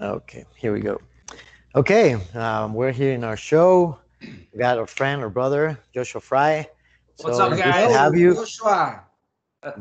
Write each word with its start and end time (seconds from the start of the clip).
Okay, 0.00 0.44
here 0.56 0.72
we 0.72 0.80
go. 0.80 1.00
Okay, 1.74 2.14
um, 2.34 2.74
we're 2.74 2.90
here 2.92 3.12
in 3.12 3.22
our 3.24 3.36
show. 3.36 3.98
We 4.20 4.58
got 4.58 4.78
our 4.78 4.86
friend, 4.86 5.22
our 5.22 5.28
brother, 5.28 5.78
Joshua 5.94 6.20
Fry. 6.20 6.68
What's 7.18 7.36
So 7.36 7.44
up, 7.44 7.50
good 7.50 7.58
to 7.58 7.62
guys? 7.62 7.92
have 7.94 8.16
you, 8.16 8.34
Joshua. 8.34 9.04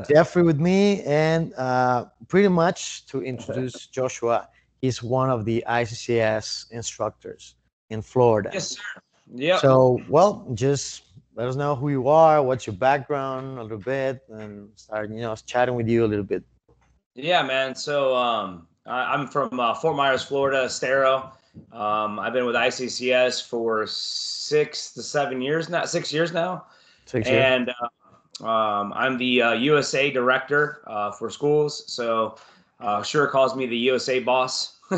Jeffrey, 0.08 0.44
with 0.44 0.60
me, 0.60 1.02
and 1.04 1.54
uh, 1.56 2.06
pretty 2.28 2.48
much 2.48 3.06
to 3.08 3.22
introduce 3.22 3.88
Joshua, 3.88 4.48
he's 4.82 5.02
one 5.04 5.30
of 5.30 5.46
the 5.46 5.64
ICCS 5.68 6.72
instructors 6.72 7.56
in 7.90 8.02
Florida. 8.02 8.50
Yes, 8.54 8.70
sir. 8.78 9.02
Yeah. 9.34 9.58
So, 9.58 10.00
well, 10.10 10.48
just 10.54 11.04
let 11.36 11.48
us 11.48 11.56
know 11.56 11.76
who 11.76 11.90
you 11.90 12.08
are, 12.08 12.42
what's 12.42 12.66
your 12.68 12.76
background, 12.76 13.58
a 13.58 13.64
little 13.64 13.78
bit, 13.78 14.22
and 14.30 14.70
start, 14.76 15.10
you 15.10 15.22
know, 15.22 15.36
chatting 15.46 15.76
with 15.76 15.88
you 15.90 16.06
a 16.06 16.08
little 16.08 16.24
bit. 16.24 16.44
Yeah, 17.16 17.42
man. 17.44 17.76
So 17.76 18.16
um, 18.16 18.68
I, 18.70 18.73
I'm 18.86 19.28
from 19.28 19.60
uh, 19.60 19.74
Fort 19.74 19.96
Myers, 19.96 20.24
Florida, 20.24 20.66
Estero. 20.66 21.32
Um, 21.72 22.20
I've 22.20 22.34
been 22.34 22.46
with 22.46 22.56
ICCS 22.56 23.48
for 23.48 23.86
six 23.88 24.92
to 24.94 25.04
seven 25.04 25.42
years 25.42 25.70
now, 25.70 25.86
six 25.86 26.12
years 26.12 26.34
now. 26.34 26.66
Six 27.06 27.30
years. 27.30 27.44
And 27.44 27.70
uh, 27.70 28.46
um, 28.46 28.94
I'm 28.96 29.18
the 29.18 29.42
uh, 29.42 29.52
USA 29.54 30.10
director 30.12 30.82
uh, 30.88 31.12
for 31.12 31.30
schools. 31.30 31.92
So 31.92 32.38
uh, 32.80 33.02
Sharir 33.02 33.30
calls 33.30 33.56
me 33.56 33.66
the 33.66 33.78
USA 33.78 34.20
boss. 34.20 34.78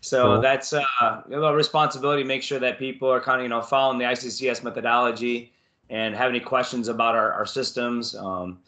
so 0.00 0.22
Cool. 0.22 0.40
that's 0.40 0.72
uh, 0.72 0.82
a 1.00 1.22
little 1.28 1.54
responsibility. 1.54 2.22
to 2.22 2.28
Make 2.28 2.42
sure 2.42 2.58
that 2.58 2.78
people 2.78 3.08
are 3.10 3.20
kind 3.20 3.40
of 3.40 3.44
you 3.44 3.48
know 3.48 3.62
following 3.62 3.98
the 3.98 4.04
ICCS 4.04 4.62
methodology 4.64 5.52
and 5.90 6.14
have 6.14 6.30
any 6.30 6.40
questions 6.40 6.88
about 6.88 7.14
our, 7.14 7.32
our 7.32 7.46
systems. 7.46 8.14
Um, 8.14 8.58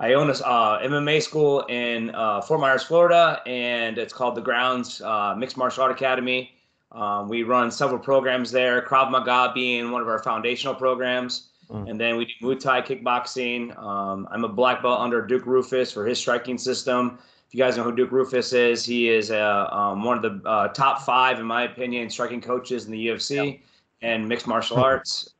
I 0.00 0.14
own 0.14 0.30
a 0.30 0.32
uh, 0.32 0.82
MMA 0.82 1.20
school 1.22 1.62
in 1.62 2.14
uh, 2.14 2.40
Fort 2.40 2.60
Myers, 2.60 2.84
Florida, 2.84 3.42
and 3.46 3.98
it's 3.98 4.12
called 4.12 4.36
the 4.36 4.40
Grounds 4.40 5.00
uh, 5.00 5.34
Mixed 5.36 5.56
Martial 5.56 5.82
Art 5.82 5.92
Academy. 5.92 6.52
Um, 6.92 7.28
we 7.28 7.42
run 7.42 7.70
several 7.70 7.98
programs 7.98 8.50
there, 8.50 8.80
Krav 8.82 9.10
Maga 9.10 9.52
being 9.52 9.90
one 9.90 10.00
of 10.00 10.08
our 10.08 10.22
foundational 10.22 10.74
programs. 10.74 11.48
Mm. 11.68 11.90
And 11.90 12.00
then 12.00 12.16
we 12.16 12.24
do 12.24 12.32
Muay 12.42 12.58
Thai 12.60 12.80
kickboxing. 12.80 13.76
Um, 13.78 14.26
I'm 14.30 14.44
a 14.44 14.48
black 14.48 14.82
belt 14.82 15.00
under 15.00 15.20
Duke 15.26 15.44
Roufus 15.44 15.92
for 15.92 16.06
his 16.06 16.18
striking 16.18 16.56
system. 16.56 17.18
If 17.46 17.54
you 17.54 17.58
guys 17.58 17.76
know 17.76 17.82
who 17.82 17.94
Duke 17.94 18.10
Roufus 18.10 18.52
is, 18.54 18.84
he 18.84 19.08
is 19.08 19.30
uh, 19.30 19.68
um, 19.70 20.04
one 20.04 20.22
of 20.22 20.22
the 20.22 20.48
uh, 20.48 20.68
top 20.68 21.02
five, 21.02 21.40
in 21.40 21.46
my 21.46 21.64
opinion, 21.64 22.08
striking 22.08 22.40
coaches 22.40 22.86
in 22.86 22.92
the 22.92 23.08
UFC 23.08 23.60
and 24.00 24.28
mixed 24.28 24.46
martial 24.46 24.78
arts. 24.78 25.30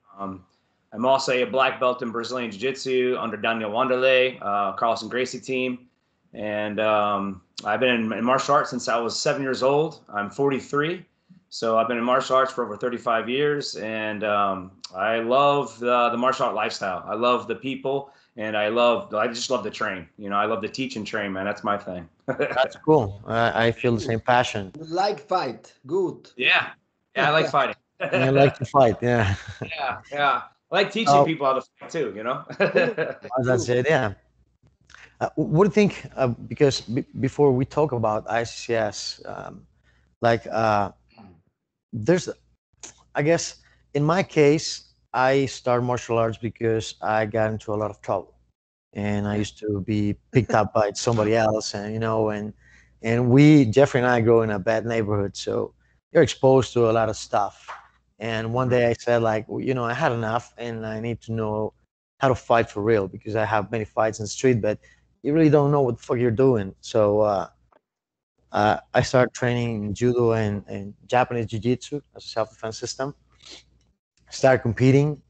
I'm 0.93 1.05
also 1.05 1.33
a 1.33 1.45
black 1.45 1.79
belt 1.81 2.03
in 2.03 2.11
Brazilian 2.11 2.51
Jiu 2.51 2.61
Jitsu 2.61 3.17
under 3.19 3.37
Daniel 3.37 3.71
Wanderlei, 3.71 4.39
uh, 4.41 4.73
Carlson 4.73 5.09
Gracie 5.09 5.41
team. 5.41 5.87
And 6.35 6.81
um, 6.81 7.43
I've 7.65 7.81
been 7.81 7.95
in, 7.95 8.13
in 8.13 8.25
martial 8.25 8.55
arts 8.55 8.71
since 8.71 8.89
I 8.89 8.99
was 8.99 9.19
seven 9.19 9.43
years 9.43 9.63
old. 9.63 10.01
I'm 10.09 10.31
43. 10.31 11.05
So 11.51 11.79
I've 11.79 11.89
been 11.89 11.97
in 11.97 12.05
martial 12.05 12.37
arts 12.37 12.53
for 12.53 12.65
over 12.65 12.77
35 12.77 13.29
years, 13.29 13.77
and 13.77 14.23
um, 14.23 14.71
I 14.95 15.21
love 15.21 15.79
the, 15.79 16.11
the 16.11 16.17
martial 16.17 16.45
art 16.45 16.55
lifestyle. 16.55 17.03
I 17.07 17.15
love 17.15 17.49
the 17.49 17.55
people, 17.55 18.11
and 18.37 18.55
I 18.55 18.69
love 18.69 19.15
I 19.15 19.29
just 19.29 19.49
love 19.49 19.65
to 19.65 19.71
train. 19.71 20.07
You 20.19 20.29
know, 20.29 20.37
I 20.37 20.45
love 20.45 20.61
to 20.63 20.69
teach 20.69 20.97
and 20.97 21.07
train, 21.07 21.33
man. 21.33 21.47
That's 21.47 21.65
my 21.65 21.79
thing. 21.79 22.07
That's 22.27 22.77
cool. 22.77 23.23
I, 23.27 23.69
I 23.69 23.73
feel 23.73 23.95
the 23.95 24.01
same 24.01 24.21
passion. 24.21 24.73
Like 24.77 25.21
fight. 25.21 25.73
Good. 25.87 26.31
yeah, 26.37 26.71
yeah, 27.17 27.29
I 27.29 27.33
like 27.33 27.49
fighting. 27.51 27.77
I 28.01 28.29
like 28.29 28.57
to 28.59 28.67
fight. 28.67 28.97
Yeah, 29.01 29.35
yeah, 29.63 30.01
yeah. 30.13 30.43
I 30.71 30.75
like 30.77 30.93
teaching 30.93 31.15
Oh. 31.15 31.25
people 31.25 31.47
how 31.47 31.55
to 31.55 31.63
fight 31.79 31.91
too. 31.91 32.13
You 32.15 32.23
know. 32.25 32.45
that's 33.45 33.69
it. 33.69 33.87
Yeah. 33.89 34.13
Uh, 35.21 35.29
what 35.37 35.65
do 35.65 35.69
you 35.69 35.75
think? 35.75 36.07
Uh, 36.17 36.29
because 36.29 36.81
b- 36.83 37.05
before 37.21 37.53
we 37.53 37.65
talk 37.65 37.93
about 37.93 38.27
ICCS, 38.27 39.21
um, 39.27 39.67
like 40.21 40.47
uh, 40.51 40.91
there's, 41.93 42.29
I 43.15 43.23
guess, 43.23 43.57
in 43.95 44.05
my 44.05 44.23
case, 44.23 44.93
I 45.13 45.47
started 45.47 45.83
martial 45.85 46.19
arts 46.19 46.39
because 46.39 46.95
I 47.03 47.27
got 47.27 47.51
into 47.51 47.73
a 47.73 47.77
lot 47.77 47.91
of 47.91 48.01
trouble, 48.01 48.35
and 48.93 49.27
I 49.27 49.37
used 49.37 49.59
to 49.61 49.81
be 49.81 50.15
picked 50.33 50.53
up 50.53 50.73
by 50.73 50.93
somebody 50.93 51.35
else, 51.35 51.75
and 51.75 51.93
you 51.93 51.99
know, 51.99 52.29
and 52.29 52.53
and 53.03 53.31
we 53.31 53.65
Jeffrey 53.65 54.01
and 54.01 54.07
I 54.09 54.21
grow 54.21 54.43
in 54.43 54.51
a 54.51 54.59
bad 54.59 54.87
neighborhood, 54.87 55.37
so 55.37 55.73
you're 56.13 56.23
exposed 56.23 56.73
to 56.75 56.91
a 56.91 56.93
lot 56.93 57.09
of 57.09 57.17
stuff. 57.17 57.69
And 58.19 58.53
one 58.53 58.69
day 58.69 58.87
I 58.87 58.95
said, 58.95 59.23
like, 59.23 59.49
well, 59.49 59.61
you 59.61 59.75
know, 59.75 59.85
I 59.85 59.95
had 59.95 60.13
enough, 60.13 60.53
and 60.59 60.85
I 60.85 61.01
need 61.01 61.21
to 61.23 61.33
know 61.33 61.73
how 62.19 62.29
to 62.29 62.35
fight 62.35 62.69
for 62.69 62.83
real 62.83 63.07
because 63.07 63.37
I 63.37 63.45
have 63.45 63.71
many 63.71 63.85
fights 63.85 64.19
in 64.19 64.25
the 64.25 64.29
street, 64.29 64.61
but 64.61 64.79
you 65.23 65.33
really 65.33 65.51
don't 65.51 65.71
know 65.71 65.83
what 65.83 65.99
the 65.99 66.03
fuck 66.03 66.19
you're 66.19 66.31
doing. 66.31 66.75
So 66.81 67.21
uh, 67.21 67.49
uh, 68.51 68.79
I 68.93 69.03
started 69.03 69.35
training 69.35 69.95
judo 69.95 70.33
and, 70.33 70.65
and 70.67 70.95
Japanese 71.07 71.47
jiu-jitsu 71.47 72.01
as 72.17 72.25
a 72.25 72.29
self-defense 72.29 72.79
system. 72.79 73.15
Started 74.31 74.63
competing, 74.63 75.23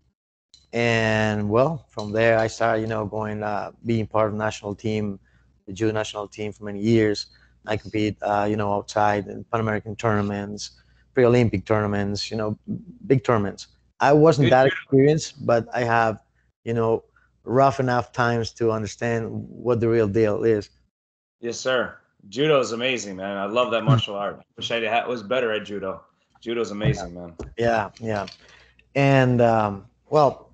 and 0.72 1.48
well, 1.48 1.86
from 1.90 2.10
there 2.10 2.38
I 2.38 2.46
started, 2.46 2.80
you 2.80 2.88
know, 2.88 3.06
going 3.06 3.42
uh, 3.42 3.72
being 3.86 4.06
part 4.06 4.26
of 4.28 4.32
the 4.32 4.38
national 4.38 4.74
team, 4.74 5.20
the 5.66 5.72
judo 5.72 5.92
national 5.92 6.26
team 6.26 6.52
for 6.52 6.64
many 6.64 6.80
years. 6.80 7.26
I 7.66 7.76
compete, 7.76 8.16
uh, 8.22 8.46
you 8.48 8.56
know, 8.56 8.72
outside 8.72 9.26
in 9.26 9.44
Pan 9.44 9.60
American 9.60 9.94
tournaments, 9.94 10.70
pre-Olympic 11.18 11.64
tournaments, 11.64 12.30
you 12.30 12.36
know, 12.36 12.56
big 13.08 13.24
tournaments. 13.24 13.66
I 13.98 14.12
wasn't 14.12 14.50
that 14.50 14.66
experienced, 14.68 15.44
but 15.44 15.66
I 15.74 15.82
have, 15.82 16.20
you 16.62 16.74
know, 16.74 17.02
rough 17.42 17.80
enough 17.80 18.12
times 18.12 18.52
to 18.52 18.70
understand 18.70 19.28
what 19.66 19.80
the 19.80 19.88
real 19.88 20.06
deal 20.06 20.44
is. 20.44 20.70
Yes, 21.40 21.58
sir. 21.58 21.96
Judo 22.28 22.60
is 22.60 22.70
amazing, 22.70 23.16
man. 23.16 23.36
I 23.36 23.46
love 23.46 23.72
that 23.72 23.82
martial 23.82 24.14
art. 24.14 24.44
Wish 24.56 24.70
I 24.70 24.78
had, 24.82 25.08
was 25.08 25.24
better 25.24 25.50
at 25.50 25.64
judo. 25.64 26.02
Judo's 26.40 26.70
amazing, 26.70 27.14
man. 27.14 27.34
Yeah, 27.56 27.90
yeah. 27.98 28.26
And 28.94 29.40
um, 29.40 29.86
well, 30.10 30.52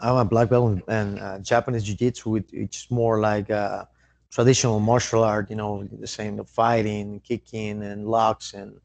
I'm 0.00 0.14
a 0.14 0.24
black 0.24 0.48
belt 0.48 0.70
in, 0.70 0.94
in 0.94 1.18
uh, 1.18 1.40
Japanese 1.40 1.82
jiu-jitsu, 1.82 2.30
which 2.30 2.52
is 2.52 2.86
more 2.88 3.18
like 3.18 3.50
uh, 3.50 3.86
traditional 4.30 4.78
martial 4.78 5.24
art. 5.24 5.50
You 5.50 5.56
know, 5.56 5.88
the 5.90 6.06
same 6.06 6.36
the 6.36 6.44
fighting, 6.44 7.18
kicking, 7.18 7.82
and 7.82 8.06
locks, 8.06 8.54
and 8.54 8.78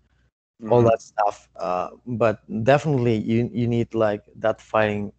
all 0.69 0.83
Mhm. 0.83 0.89
that 0.89 1.01
stuff. 1.01 1.49
Uh, 1.59 1.89
but 2.05 2.39
definitely, 2.63 3.17
you 3.17 3.49
you 3.53 3.67
need 3.67 3.93
like 3.93 4.23
that 4.37 4.61
fighting, 4.61 5.11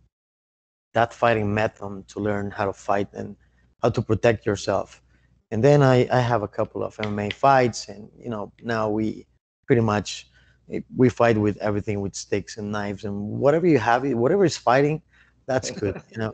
that 0.94 1.12
fighting 1.14 1.52
method 1.54 2.06
to 2.08 2.20
learn 2.20 2.50
how 2.50 2.66
to 2.66 2.72
fight 2.72 3.08
and 3.12 3.36
how 3.82 3.90
to 3.90 4.02
protect 4.02 4.46
yourself. 4.46 5.02
And 5.50 5.62
then 5.62 5.82
I 5.82 6.06
I 6.12 6.20
have 6.20 6.42
a 6.42 6.48
couple 6.48 6.82
of 6.82 6.98
MMA 6.98 7.30
fights, 7.30 7.88
and 7.88 8.08
you 8.18 8.30
know 8.30 8.52
now 8.62 8.88
we 8.90 9.26
pretty 9.66 9.82
much 9.82 10.26
eh, 10.72 10.80
we 10.96 11.08
fight 11.08 11.38
with 11.38 11.56
everything 11.58 12.00
with 12.00 12.14
sticks 12.14 12.56
and 12.58 12.70
knives 12.72 13.04
and 13.04 13.14
whatever 13.40 13.66
you 13.66 13.78
have, 13.78 14.04
whatever 14.12 14.44
is 14.44 14.56
fighting, 14.56 15.02
that's 15.46 15.70
good. 15.80 15.96
You 16.10 16.18
know 16.18 16.32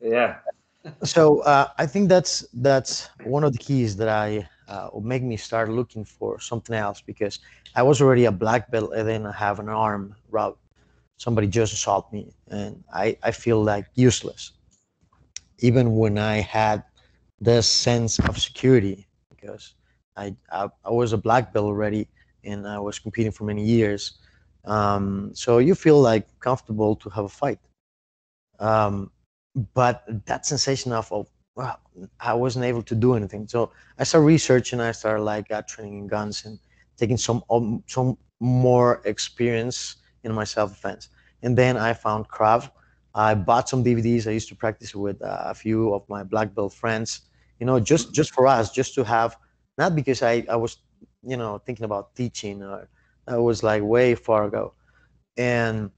Yeah. 0.00 0.36
so 1.04 1.40
uh, 1.42 1.66
I 1.78 1.86
think 1.86 2.08
that's 2.08 2.44
that's 2.54 3.08
one 3.22 3.44
of 3.44 3.52
the 3.52 3.58
keys 3.58 3.96
that 3.96 4.08
I 4.08 4.48
uh, 4.70 4.88
will 4.92 5.02
make 5.02 5.22
me 5.22 5.36
start 5.36 5.68
looking 5.68 6.04
for 6.04 6.40
something 6.40 6.76
else 6.76 7.02
because 7.02 7.40
I 7.74 7.82
was 7.82 8.00
already 8.00 8.26
a 8.26 8.32
black 8.32 8.70
belt 8.70 8.92
and 8.94 9.06
then 9.08 9.26
I 9.26 9.32
have 9.32 9.58
an 9.58 9.68
arm 9.68 10.14
route. 10.30 10.58
Somebody 11.18 11.48
just 11.48 11.72
assault 11.74 12.10
me 12.12 12.32
and 12.48 12.82
I, 12.94 13.16
I 13.22 13.32
feel 13.32 13.62
like 13.62 13.86
useless. 13.94 14.52
Even 15.58 15.96
when 15.96 16.18
I 16.18 16.40
had 16.40 16.84
this 17.40 17.66
sense 17.66 18.18
of 18.20 18.38
security 18.38 19.06
because 19.28 19.74
I, 20.16 20.34
I, 20.52 20.68
I 20.84 20.90
was 20.90 21.12
a 21.12 21.18
black 21.18 21.52
belt 21.52 21.66
already 21.66 22.08
and 22.44 22.66
I 22.66 22.78
was 22.78 22.98
competing 22.98 23.32
for 23.32 23.44
many 23.44 23.64
years. 23.64 24.18
Um, 24.64 25.32
so 25.34 25.58
you 25.58 25.74
feel 25.74 26.00
like 26.00 26.26
comfortable 26.40 26.94
to 26.96 27.10
have 27.10 27.24
a 27.24 27.28
fight. 27.28 27.58
Um, 28.58 29.10
but 29.74 30.04
that 30.26 30.46
sensation 30.46 30.92
of, 30.92 31.10
of 31.12 31.26
wow, 31.60 31.78
I 32.20 32.34
wasn't 32.34 32.64
able 32.64 32.82
to 32.82 32.94
do 32.94 33.14
anything. 33.14 33.46
So 33.46 33.72
I 33.98 34.04
started 34.04 34.26
researching. 34.26 34.80
I 34.80 34.92
started 34.92 35.22
like 35.22 35.50
uh, 35.50 35.62
training 35.68 35.98
in 35.98 36.06
guns 36.06 36.44
and 36.46 36.58
taking 36.96 37.18
some 37.18 37.42
um, 37.50 37.82
some 37.86 38.16
more 38.40 39.02
experience 39.04 39.96
in 40.24 40.32
my 40.32 40.44
self 40.44 40.70
defense. 40.74 41.08
And 41.42 41.56
then 41.56 41.76
I 41.76 41.92
found 41.92 42.28
Krav. 42.28 42.70
I 43.14 43.34
bought 43.34 43.68
some 43.68 43.84
DVDs. 43.84 44.26
I 44.26 44.30
used 44.30 44.48
to 44.48 44.56
practice 44.56 44.94
with 44.94 45.20
uh, 45.22 45.42
a 45.52 45.54
few 45.54 45.92
of 45.94 46.08
my 46.08 46.22
black 46.22 46.54
belt 46.54 46.72
friends. 46.72 47.22
You 47.60 47.66
know, 47.66 47.78
just 47.80 48.14
just 48.14 48.32
for 48.34 48.46
us, 48.46 48.70
just 48.70 48.94
to 48.94 49.04
have, 49.04 49.36
not 49.76 49.94
because 49.94 50.22
I 50.22 50.44
I 50.48 50.56
was, 50.56 50.78
you 51.22 51.36
know, 51.36 51.58
thinking 51.66 51.84
about 51.84 52.14
teaching 52.14 52.62
or 52.62 52.88
I 53.28 53.36
was 53.36 53.62
like 53.62 53.82
way 53.82 54.14
far 54.14 54.44
ago, 54.44 54.72
and 55.36 55.90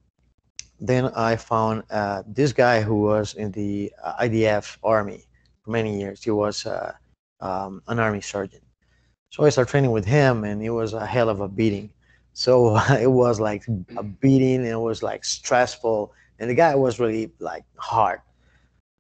then 0.81 1.07
I 1.15 1.37
found 1.37 1.85
uh, 1.91 2.23
this 2.27 2.53
guy 2.53 2.83
who 2.83 3.03
was 3.03 3.35
in 3.35 3.53
the 3.53 3.93
uh, 4.03 4.25
IDF 4.25 4.79
army 4.83 5.27
many 5.67 5.99
years. 6.01 6.23
He 6.23 6.31
was 6.31 6.67
uh, 6.67 6.93
um, 7.41 7.83
an 7.89 7.99
army 7.99 8.21
sergeant. 8.21 8.63
So 9.31 9.45
I 9.45 9.51
started 9.51 9.71
training 9.71 9.91
with 9.93 10.07
him, 10.07 10.45
and 10.45 10.63
it 10.63 10.71
was 10.71 10.93
a 10.95 11.07
hell 11.07 11.29
of 11.29 11.41
a 11.41 11.49
beating. 11.49 11.91
So 12.33 12.77
it 13.01 13.11
was 13.11 13.41
like 13.41 13.65
a 13.97 14.03
beating, 14.03 14.57
and 14.59 14.67
it 14.67 14.81
was 14.81 15.03
like 15.03 15.25
stressful, 15.25 16.13
and 16.39 16.51
the 16.51 16.55
guy 16.55 16.75
was 16.75 16.99
really 17.01 17.33
like 17.41 17.65
hard. 17.77 18.21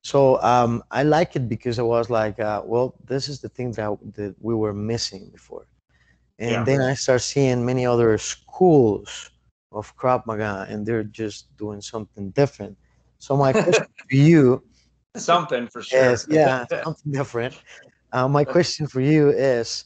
So 0.02 0.40
um, 0.42 0.82
I 0.90 1.02
like 1.02 1.36
it 1.36 1.48
because 1.48 1.78
I 1.78 1.82
was 1.82 2.10
like, 2.10 2.38
uh, 2.38 2.62
well, 2.64 2.94
this 3.04 3.28
is 3.28 3.40
the 3.40 3.48
thing 3.48 3.72
that, 3.72 3.96
that 4.14 4.34
we 4.40 4.54
were 4.54 4.72
missing 4.72 5.28
before. 5.32 5.66
and 6.38 6.64
Yeah. 6.64 6.66
then 6.66 6.80
I 6.80 6.94
start 6.94 7.20
seeing 7.22 7.64
many 7.64 7.86
other 7.86 8.16
schools 8.18 9.30
of 9.72 9.96
Krav 9.96 10.26
Maga, 10.26 10.66
and 10.68 10.86
they're 10.86 11.04
just 11.04 11.54
doing 11.56 11.80
something 11.80 12.30
different. 12.30 12.76
So 13.18 13.36
my 13.36 13.52
question 13.52 13.86
for 13.96 14.16
you 14.16 14.62
Something 15.16 15.68
for 15.68 15.82
sure. 15.82 16.12
is, 16.12 16.26
yeah, 16.28 16.64
something 16.84 17.12
different. 17.12 17.60
Uh, 18.12 18.28
my 18.28 18.44
question 18.44 18.86
for 18.86 19.00
you 19.00 19.30
is, 19.30 19.84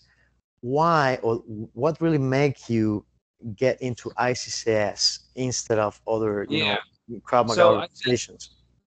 why 0.60 1.18
or 1.22 1.36
what 1.74 2.00
really 2.00 2.18
make 2.18 2.68
you 2.68 3.04
get 3.56 3.80
into 3.82 4.10
ICCS 4.10 5.18
instead 5.34 5.78
of 5.78 6.00
other, 6.06 6.46
you 6.48 6.58
Yeah. 6.58 6.78
know, 7.08 7.20
Krav 7.20 7.46
Maga 7.46 7.54
So 7.54 7.74
organizations? 7.74 8.50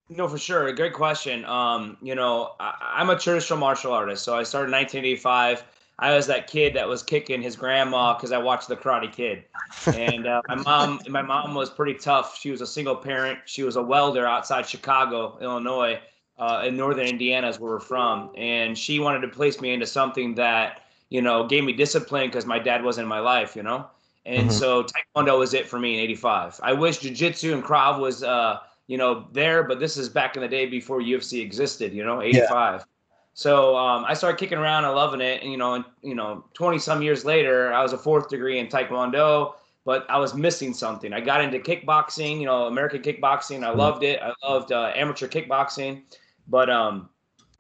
No, 0.10 0.28
for 0.28 0.38
sure. 0.38 0.68
A 0.68 0.76
great 0.76 0.94
question. 0.94 1.44
Um, 1.46 1.98
you 2.02 2.16
know, 2.16 2.54
I, 2.60 2.94
I'm 2.98 3.10
a 3.10 3.18
traditional 3.18 3.60
martial 3.60 3.92
artist, 3.92 4.24
so 4.24 4.38
I 4.38 4.44
started 4.44 4.68
in 4.68 4.74
1985. 4.74 5.64
I 5.98 6.16
was 6.16 6.28
that 6.28 6.48
kid 6.48 6.76
that 6.76 6.88
was 6.88 7.02
kicking 7.02 7.42
his 7.42 7.56
grandma 7.56 8.14
because 8.14 8.32
I 8.32 8.38
watched 8.38 8.68
The 8.68 8.76
Karate 8.76 9.12
Kid, 9.12 9.46
and 9.88 10.28
uh, 10.28 10.42
my 10.48 10.56
mom, 10.56 11.00
my 11.08 11.22
mom 11.22 11.56
was 11.56 11.70
pretty 11.70 11.96
tough. 11.96 12.38
She 12.38 12.52
was 12.52 12.62
a 12.62 12.68
single 12.68 12.96
parent. 12.96 13.40
She 13.46 13.64
was 13.64 13.78
a 13.78 13.82
welder 13.82 14.28
outside 14.28 14.68
Chicago, 14.68 15.38
Illinois, 15.42 16.00
uh, 16.38 16.64
in 16.66 16.76
northern 16.76 17.08
Indiana 17.08 17.48
is 17.48 17.60
where 17.60 17.72
we're 17.72 17.80
from, 17.80 18.32
and 18.36 18.78
she 18.78 19.00
wanted 19.00 19.22
to 19.22 19.28
place 19.30 19.62
me 19.62 19.74
into 19.74 19.86
something 19.86 20.36
that 20.36 20.82
you 21.10 21.22
know 21.22 21.48
gave 21.48 21.64
me 21.64 21.74
discipline 21.74 22.28
because 22.28 22.46
my 22.46 22.60
dad 22.60 22.84
wasn't 22.84 23.04
in 23.06 23.10
my 23.10 23.20
life, 23.20 23.56
you 23.56 23.64
know. 23.64 23.88
And 24.26 24.48
Mhm. 24.48 24.52
so 24.52 24.84
Taekwondo 24.84 25.38
was 25.38 25.54
it 25.54 25.68
for 25.68 25.80
me 25.80 25.96
in 25.96 26.00
'85. 26.00 26.60
I 26.64 26.74
wish 26.74 27.00
Jiu 27.00 27.12
Jitsu 27.12 27.54
and 27.54 27.64
Krav 27.64 28.00
was. 28.00 28.24
Uh, 28.24 28.60
you 28.88 28.98
know, 28.98 29.26
there, 29.32 29.64
but 29.64 29.80
this 29.80 29.98
is 29.98 30.10
back 30.10 30.36
in 30.36 30.44
the 30.44 30.48
day 30.48 30.68
before 30.68 31.02
UFC 31.02 31.42
existed, 31.42 31.92
you 31.92 32.04
know, 32.04 32.22
85. 32.22 32.86
So 33.34 33.76
um, 33.76 34.06
I 34.08 34.14
started 34.14 34.38
kicking 34.38 34.60
around 34.60 34.86
and 34.86 34.94
loving 34.94 35.22
it. 35.22 35.42
And, 35.42 35.52
you 35.52 35.58
know, 35.58 35.74
and, 35.74 35.86
you 36.04 36.14
know, 36.16 36.46
20 36.54 36.78
some 36.78 37.02
years 37.02 37.26
later, 37.26 37.74
I 37.74 37.82
was 37.82 37.94
a 37.94 37.98
fourth 37.98 38.30
degree 38.30 38.60
in 38.60 38.68
Taekwondo, 38.68 39.56
but 39.86 40.06
I 40.10 40.20
was 40.20 40.36
missing 40.36 40.74
something. 40.74 41.14
I 41.14 41.20
got 41.20 41.42
into 41.42 41.58
kickboxing, 41.60 42.40
you 42.40 42.46
know, 42.46 42.68
American 42.68 43.02
kickboxing. 43.02 43.64
I 43.66 43.72
loved 43.72 44.04
it. 44.04 44.22
I 44.22 44.32
loved 44.48 44.72
uh, 44.72 44.92
amateur 44.96 45.28
kickboxing. 45.28 46.04
But 46.48 46.70
um, 46.70 47.10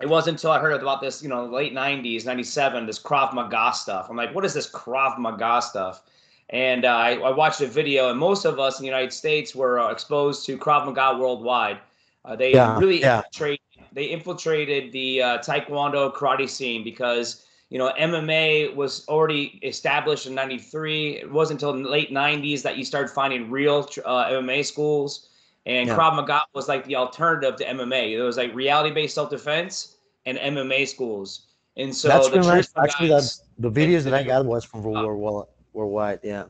it 0.02 0.08
wasn't 0.10 0.38
until 0.38 0.52
I 0.52 0.60
heard 0.60 0.80
about 0.82 1.02
this, 1.02 1.24
you 1.24 1.30
know, 1.30 1.46
late 1.46 1.74
90s, 1.74 2.26
97, 2.26 2.86
this 2.86 3.00
Krav 3.00 3.34
Maga 3.34 3.74
stuff. 3.74 4.08
I'm 4.10 4.18
like, 4.18 4.34
what 4.36 4.46
is 4.46 4.54
this 4.54 4.70
Krav 4.70 5.18
Maga 5.18 5.62
stuff? 5.62 6.04
And 6.50 6.86
uh, 6.86 6.90
I, 6.90 7.14
I 7.16 7.32
watched 7.32 7.62
a 7.62 7.68
video, 7.68 8.10
and 8.10 8.20
most 8.20 8.46
of 8.46 8.60
us 8.60 8.80
in 8.80 8.84
the 8.84 8.88
United 8.88 9.14
States 9.14 9.56
were 9.56 9.80
uh, 9.80 9.92
exposed 9.92 10.46
to 10.46 10.58
Krav 10.58 10.86
Maga 10.86 11.18
worldwide. 11.20 11.80
Uh, 12.24 12.36
they 12.36 12.52
Yeah, 12.54 12.76
really 12.76 13.02
yeah. 13.02 13.24
infiltrated, 13.32 13.60
they 13.94 14.06
infiltrated 14.06 14.92
the 14.92 15.22
uh, 15.22 15.38
Taekwondo 15.40 16.14
karate 16.14 16.50
scene 16.50 16.84
because 16.84 17.46
you 17.70 17.80
know 17.80 17.92
MMA 18.00 18.76
was 18.76 19.08
already 19.08 19.60
established 19.64 20.28
in 20.28 20.36
'93. 20.36 21.18
It 21.18 21.32
wasn't 21.32 21.62
until 21.62 21.74
the 21.82 21.90
late 21.90 22.12
'90s 22.12 22.62
that 22.64 22.78
you 22.78 22.86
started 22.86 23.10
finding 23.10 23.50
real 23.50 23.80
uh, 24.06 24.26
MMA 24.26 24.64
schools, 24.66 25.30
and 25.66 25.88
Yeah. 25.88 25.98
Krav 25.98 26.16
Maga 26.16 26.44
was 26.54 26.68
like 26.68 26.86
the 26.86 26.96
alternative 26.96 27.56
to 27.58 27.66
MMA. 27.66 28.14
It 28.14 28.22
was 28.22 28.38
like 28.38 28.54
reality-based 28.54 29.16
self-defense 29.16 29.98
and 30.26 30.38
MMA 30.38 30.88
schools, 30.88 31.48
and 31.78 31.94
so 31.96 32.08
That's 32.08 32.30
the. 32.30 32.72
Actually, 32.78 33.10
guys- 33.10 33.38
that 33.40 33.46
the 33.58 33.72
videos 33.72 34.04
that 34.04 34.14
I 34.14 34.24
got 34.24 34.46
was 34.46 34.64
from 34.64 34.84
World 34.84 34.98
Uh, 34.98 35.04
War 35.04 35.16
War 35.18 35.48
Worldwide. 35.74 36.20
Yeah. 36.24 36.46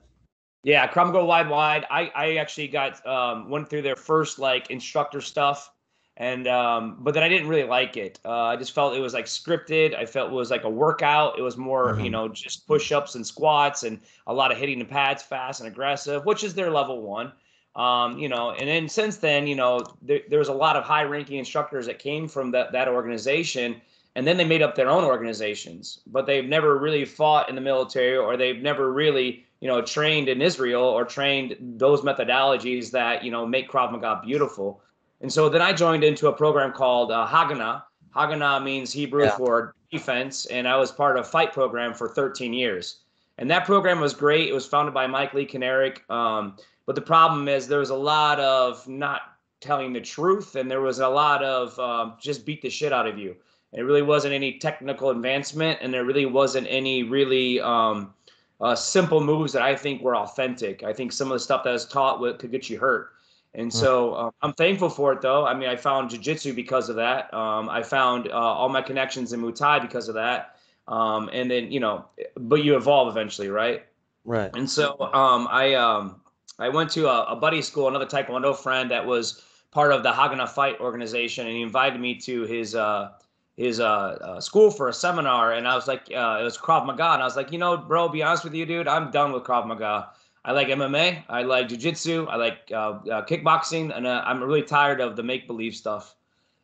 Yeah, 0.63 0.87
Krav 0.87 1.07
Maga 1.07 1.23
Wide 1.23 1.47
Wide. 1.49 1.85
I, 1.91 2.11
I 2.15 2.35
actually 2.37 2.67
got 2.69 3.05
um, 3.05 3.49
went 3.49 3.69
through 3.69 3.83
their 3.83 3.95
first 3.95 4.39
like 4.39 4.71
instructor 4.71 5.21
stuff, 5.21 5.71
and 6.17 6.47
um, 6.47 6.97
but 7.01 7.13
then 7.13 7.21
I 7.21 7.29
didn't 7.29 7.47
really 7.47 7.67
like 7.67 7.97
it. 7.97 8.19
Uh, 8.25 8.45
I 8.45 8.55
just 8.55 8.71
felt 8.73 8.95
it 8.95 8.99
was 8.99 9.13
like 9.13 9.25
scripted. 9.25 9.95
I 9.95 10.05
felt 10.07 10.31
it 10.31 10.33
was 10.33 10.49
like 10.49 10.63
a 10.63 10.69
workout. 10.69 11.37
It 11.37 11.43
was 11.43 11.55
more 11.55 11.95
you 11.99 12.07
Mhm. 12.09 12.11
know 12.11 12.27
just 12.29 12.65
push 12.67 12.91
ups 12.91 13.13
and 13.13 13.25
squats 13.25 13.83
and 13.83 13.99
a 14.25 14.33
lot 14.33 14.51
of 14.51 14.57
hitting 14.57 14.79
the 14.79 14.85
pads 14.85 15.21
fast 15.21 15.59
and 15.61 15.67
aggressive, 15.67 16.25
which 16.25 16.43
is 16.43 16.55
their 16.55 16.71
level 16.71 17.01
one. 17.03 17.31
Um, 17.75 18.17
you 18.17 18.29
know, 18.29 18.51
and 18.51 18.67
then 18.69 18.87
since 18.87 19.17
then, 19.17 19.47
you 19.47 19.55
know, 19.55 19.81
there, 20.01 20.21
there 20.29 20.39
was 20.39 20.47
a 20.47 20.53
lot 20.53 20.77
of 20.77 20.83
high 20.83 21.03
ranking 21.03 21.37
instructors 21.37 21.85
that 21.87 21.99
came 21.99 22.27
from 22.27 22.51
that 22.51 22.71
that 22.71 22.87
organization, 22.87 23.81
and 24.15 24.25
then 24.25 24.37
they 24.37 24.45
made 24.45 24.61
up 24.61 24.75
their 24.75 24.89
own 24.89 25.03
organizations, 25.03 25.99
but 26.07 26.25
they've 26.25 26.45
never 26.45 26.77
really 26.77 27.03
fought 27.03 27.49
in 27.49 27.55
the 27.55 27.61
military 27.61 28.15
or 28.17 28.37
they've 28.37 28.61
never 28.61 28.93
really 28.93 29.45
you 29.61 29.71
know, 29.71 29.81
trained 29.81 30.29
in 30.29 30.41
Israel 30.41 30.83
or 30.83 31.03
trained 31.05 31.55
those 31.59 32.01
methodologies 32.01 32.91
that, 32.91 33.23
you 33.23 33.31
know, 33.31 33.45
make 33.47 33.67
Krav 33.69 33.91
Maga 33.91 34.21
beautiful. 34.23 34.81
And 35.21 35.31
so 35.31 35.49
then 35.49 35.61
I 35.61 35.73
joined 35.73 36.03
into 36.03 36.27
a 36.27 36.33
program 36.33 36.71
called 36.71 37.11
uh, 37.11 37.25
Haganah. 37.25 37.81
Haganah 38.15 38.63
means 38.63 38.91
Hebrew 38.91 39.23
Yeah. 39.23 39.35
for 39.37 39.73
defense, 39.91 40.45
and 40.47 40.67
I 40.67 40.77
was 40.77 40.91
part 40.91 41.17
of 41.17 41.27
fight 41.27 41.51
program 41.53 41.93
for 41.93 42.07
13 42.07 42.53
years. 42.53 42.99
And 43.37 43.49
that 43.49 43.65
program 43.65 43.99
was 43.99 44.13
great. 44.13 44.49
It 44.49 44.53
was 44.53 44.65
founded 44.65 44.93
by 44.93 45.07
Mike 45.07 45.33
Lee 45.33 45.47
Kanarek. 45.47 46.07
Um, 46.09 46.57
but 46.85 46.95
the 46.95 47.01
problem 47.01 47.47
is 47.47 47.67
there 47.67 47.79
was 47.79 47.89
a 47.89 47.95
lot 47.95 48.39
of 48.39 48.87
not 48.87 49.21
telling 49.59 49.93
the 49.93 50.01
truth, 50.01 50.55
and 50.55 50.69
there 50.69 50.81
was 50.81 50.99
a 50.99 51.07
lot 51.07 51.43
of 51.43 51.77
um, 51.79 52.13
just 52.19 52.45
beat 52.45 52.61
the 52.61 52.69
shit 52.69 52.93
out 52.93 53.07
of 53.07 53.17
you. 53.17 53.35
And 53.71 53.81
it 53.81 53.83
really 53.83 54.01
wasn't 54.01 54.33
any 54.33 54.57
technical 54.59 55.09
advancement, 55.09 55.79
and 55.81 55.93
there 55.93 56.05
really 56.05 56.25
wasn't 56.25 56.67
any 56.69 57.03
really 57.03 57.59
um, 57.61 58.13
uh, 58.61 58.75
simple 58.75 59.21
moves 59.21 59.51
that 59.53 59.61
I 59.61 59.75
think 59.75 60.01
were 60.01 60.15
authentic. 60.15 60.83
I 60.83 60.93
think 60.93 61.11
some 61.11 61.29
of 61.31 61.35
the 61.35 61.39
stuff 61.39 61.63
that 61.63 61.71
was 61.71 61.85
taught 61.85 62.19
would, 62.19 62.39
could 62.39 62.51
get 62.51 62.69
you 62.69 62.77
hurt. 62.77 63.11
And 63.53 63.73
so 63.73 64.13
uh, 64.13 64.31
I'm 64.41 64.53
thankful 64.53 64.89
for 64.89 65.13
it, 65.13 65.21
though. 65.21 65.45
I 65.45 65.53
mean, 65.53 65.69
I 65.69 65.77
found 65.77 66.11
jujitsu 66.11 66.53
because 66.53 66.89
of 66.89 66.97
that. 66.97 67.33
Um, 67.33 67.69
I 67.69 67.83
found 67.83 68.27
uh, 68.27 68.31
all 68.33 68.67
my 68.67 68.81
connections 68.81 69.31
in 69.31 69.41
Muay 69.41 69.55
Thai 69.55 69.79
because 69.79 70.09
of 70.09 70.15
that. 70.15 70.57
Um, 70.89 71.29
and 71.31 71.49
then, 71.49 71.71
you 71.71 71.79
know, 71.79 72.05
but 72.35 72.65
you 72.65 72.75
evolve 72.75 73.07
eventually, 73.07 73.49
right? 73.49 73.85
Right. 74.25 74.51
And 74.55 74.69
so 74.69 74.99
um, 75.13 75.47
I 75.49 75.73
um, 75.75 76.19
I 76.59 76.69
went 76.69 76.89
to 76.91 77.07
a, 77.07 77.23
a 77.33 77.35
buddy 77.35 77.61
school, 77.61 77.87
another 77.87 78.05
Taekwondo 78.05 78.55
friend 78.55 78.91
that 78.91 79.05
was 79.05 79.43
part 79.71 79.91
of 79.91 80.03
the 80.03 80.11
Haganah 80.11 80.49
Fight 80.49 80.79
organization, 80.79 81.45
and 81.47 81.55
he 81.55 81.61
invited 81.61 81.99
me 81.99 82.15
to 82.21 82.43
his 82.43 82.75
uh, 82.75 83.11
his 83.57 83.79
uh, 83.79 83.85
uh, 83.85 84.39
school 84.41 84.69
for 84.71 84.89
a 84.89 84.93
seminar. 84.93 85.53
And 85.53 85.67
I 85.67 85.75
was 85.75 85.87
like, 85.87 86.03
uh, 86.13 86.37
it 86.39 86.43
was 86.43 86.57
Krav 86.57 86.85
Maga, 86.85 87.11
and 87.13 87.21
I 87.21 87.25
was 87.25 87.35
like, 87.35 87.51
you 87.51 87.57
know, 87.57 87.77
bro, 87.77 88.09
be 88.09 88.23
honest 88.23 88.43
with 88.43 88.53
you, 88.53 88.65
dude, 88.65 88.87
I'm 88.87 89.11
done 89.11 89.31
with 89.31 89.43
Krav 89.43 89.65
Maga. 89.67 90.09
I 90.43 90.51
like 90.51 90.67
MMA, 90.67 91.23
I 91.27 91.41
like 91.41 91.69
Jiu-Jitsu, 91.69 92.27
I 92.27 92.35
like 92.35 92.57
uh, 92.71 92.75
uh, 92.75 93.25
kickboxing, 93.25 93.95
and 93.95 94.05
uh, 94.05 94.21
I'm 94.25 94.43
really 94.43 94.61
tired 94.61 95.01
of 95.01 95.15
the 95.15 95.23
make-believe 95.23 95.73
stuff. 95.75 96.15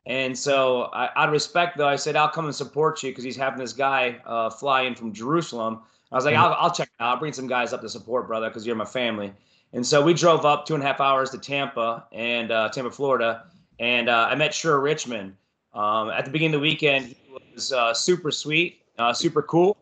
And 0.06 0.38
so, 0.38 0.84
I, 0.94 1.10
out 1.16 1.30
of 1.30 1.32
respect, 1.34 1.78
though, 1.78 1.88
I 1.88 1.96
said 1.96 2.16
I'll 2.16 2.30
come 2.30 2.46
and 2.46 2.54
support 2.56 3.02
you 3.02 3.10
because 3.10 3.24
he's 3.24 3.36
having 3.38 3.60
this 3.60 3.74
guy 3.74 4.22
uh, 4.26 4.50
fly 4.52 4.82
in 4.84 4.94
from 4.94 5.14
Jerusalem. 5.14 5.82
I 6.12 6.16
was 6.16 6.26
like, 6.26 6.36
Mhm. 6.36 6.40
I'll, 6.40 6.54
I'll 6.60 6.72
check 6.72 6.90
it 6.90 7.04
out. 7.04 7.14
I'll 7.14 7.20
bring 7.20 7.34
some 7.34 7.48
guys 7.48 7.74
up 7.74 7.82
to 7.82 7.90
support, 7.90 8.28
brother, 8.28 8.50
because 8.50 8.68
you're 8.68 8.76
my 8.76 8.86
family. 8.86 9.34
And 9.74 9.86
so 9.86 10.02
we 10.02 10.14
drove 10.14 10.46
up 10.46 10.66
two 10.66 10.74
and 10.74 10.84
a 10.84 10.86
half 10.86 11.00
hours 11.00 11.30
to 11.32 11.38
Tampa 11.38 12.06
and 12.12 12.52
uh, 12.52 12.70
Tampa, 12.70 12.92
Florida, 12.92 13.46
and 13.80 14.10
uh, 14.10 14.28
I 14.30 14.36
met 14.36 14.54
Sure 14.54 14.80
Richmond. 14.80 15.36
Um, 15.74 16.10
at 16.10 16.26
the 16.26 16.32
beginning 16.32 16.56
of 16.56 16.62
the 16.62 16.68
weekend, 16.68 17.08
he 17.08 17.38
was 17.56 17.72
uh, 17.72 17.94
super 17.94 18.32
sweet, 18.32 18.82
uh, 18.98 19.14
super 19.14 19.42
cool, 19.42 19.78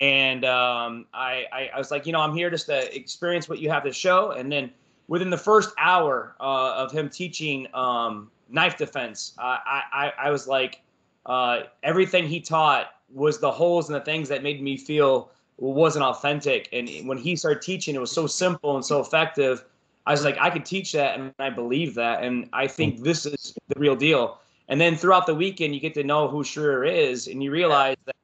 and 0.00 0.44
um, 0.44 1.06
I, 1.12 1.44
I, 1.52 1.70
I 1.74 1.78
was 1.78 1.90
like, 1.90 2.06
you 2.06 2.12
know, 2.12 2.20
I'm 2.20 2.34
here 2.34 2.50
just 2.50 2.66
to 2.66 2.96
experience 2.96 3.48
what 3.48 3.58
you 3.58 3.70
have 3.70 3.84
to 3.84 3.92
show. 3.92 4.30
And 4.32 4.50
then 4.50 4.70
within 5.08 5.30
the 5.30 5.38
first 5.38 5.74
hour 5.78 6.34
uh, 6.40 6.74
of 6.74 6.92
him 6.92 7.08
teaching 7.08 7.66
um, 7.74 8.30
knife 8.48 8.76
defense, 8.76 9.34
I, 9.38 9.82
I, 9.92 10.12
I 10.18 10.30
was 10.30 10.46
like, 10.46 10.80
uh, 11.26 11.62
everything 11.82 12.26
he 12.26 12.40
taught 12.40 12.92
was 13.12 13.38
the 13.38 13.50
holes 13.50 13.88
and 13.88 13.96
the 13.96 14.04
things 14.04 14.28
that 14.28 14.42
made 14.42 14.62
me 14.62 14.76
feel 14.76 15.30
wasn't 15.58 16.04
authentic. 16.04 16.68
And 16.72 16.88
when 17.08 17.18
he 17.18 17.36
started 17.36 17.62
teaching, 17.62 17.94
it 17.94 18.00
was 18.00 18.12
so 18.12 18.26
simple 18.26 18.76
and 18.76 18.84
so 18.84 19.00
effective. 19.00 19.64
I 20.06 20.12
was 20.12 20.24
like, 20.24 20.38
I 20.38 20.50
could 20.50 20.64
teach 20.64 20.92
that, 20.92 21.18
and 21.18 21.32
I 21.38 21.50
believe 21.50 21.94
that, 21.94 22.22
and 22.22 22.48
I 22.52 22.68
think 22.68 23.02
this 23.02 23.26
is 23.26 23.56
the 23.68 23.80
real 23.80 23.96
deal. 23.96 24.38
And 24.68 24.80
then 24.80 24.96
throughout 24.96 25.26
the 25.26 25.34
weekend, 25.34 25.74
you 25.74 25.80
get 25.80 25.94
to 25.94 26.04
know 26.04 26.28
who 26.28 26.44
Sharir 26.44 26.88
is, 26.88 27.26
and 27.26 27.42
you 27.42 27.50
realize 27.50 27.96
that 28.04 28.14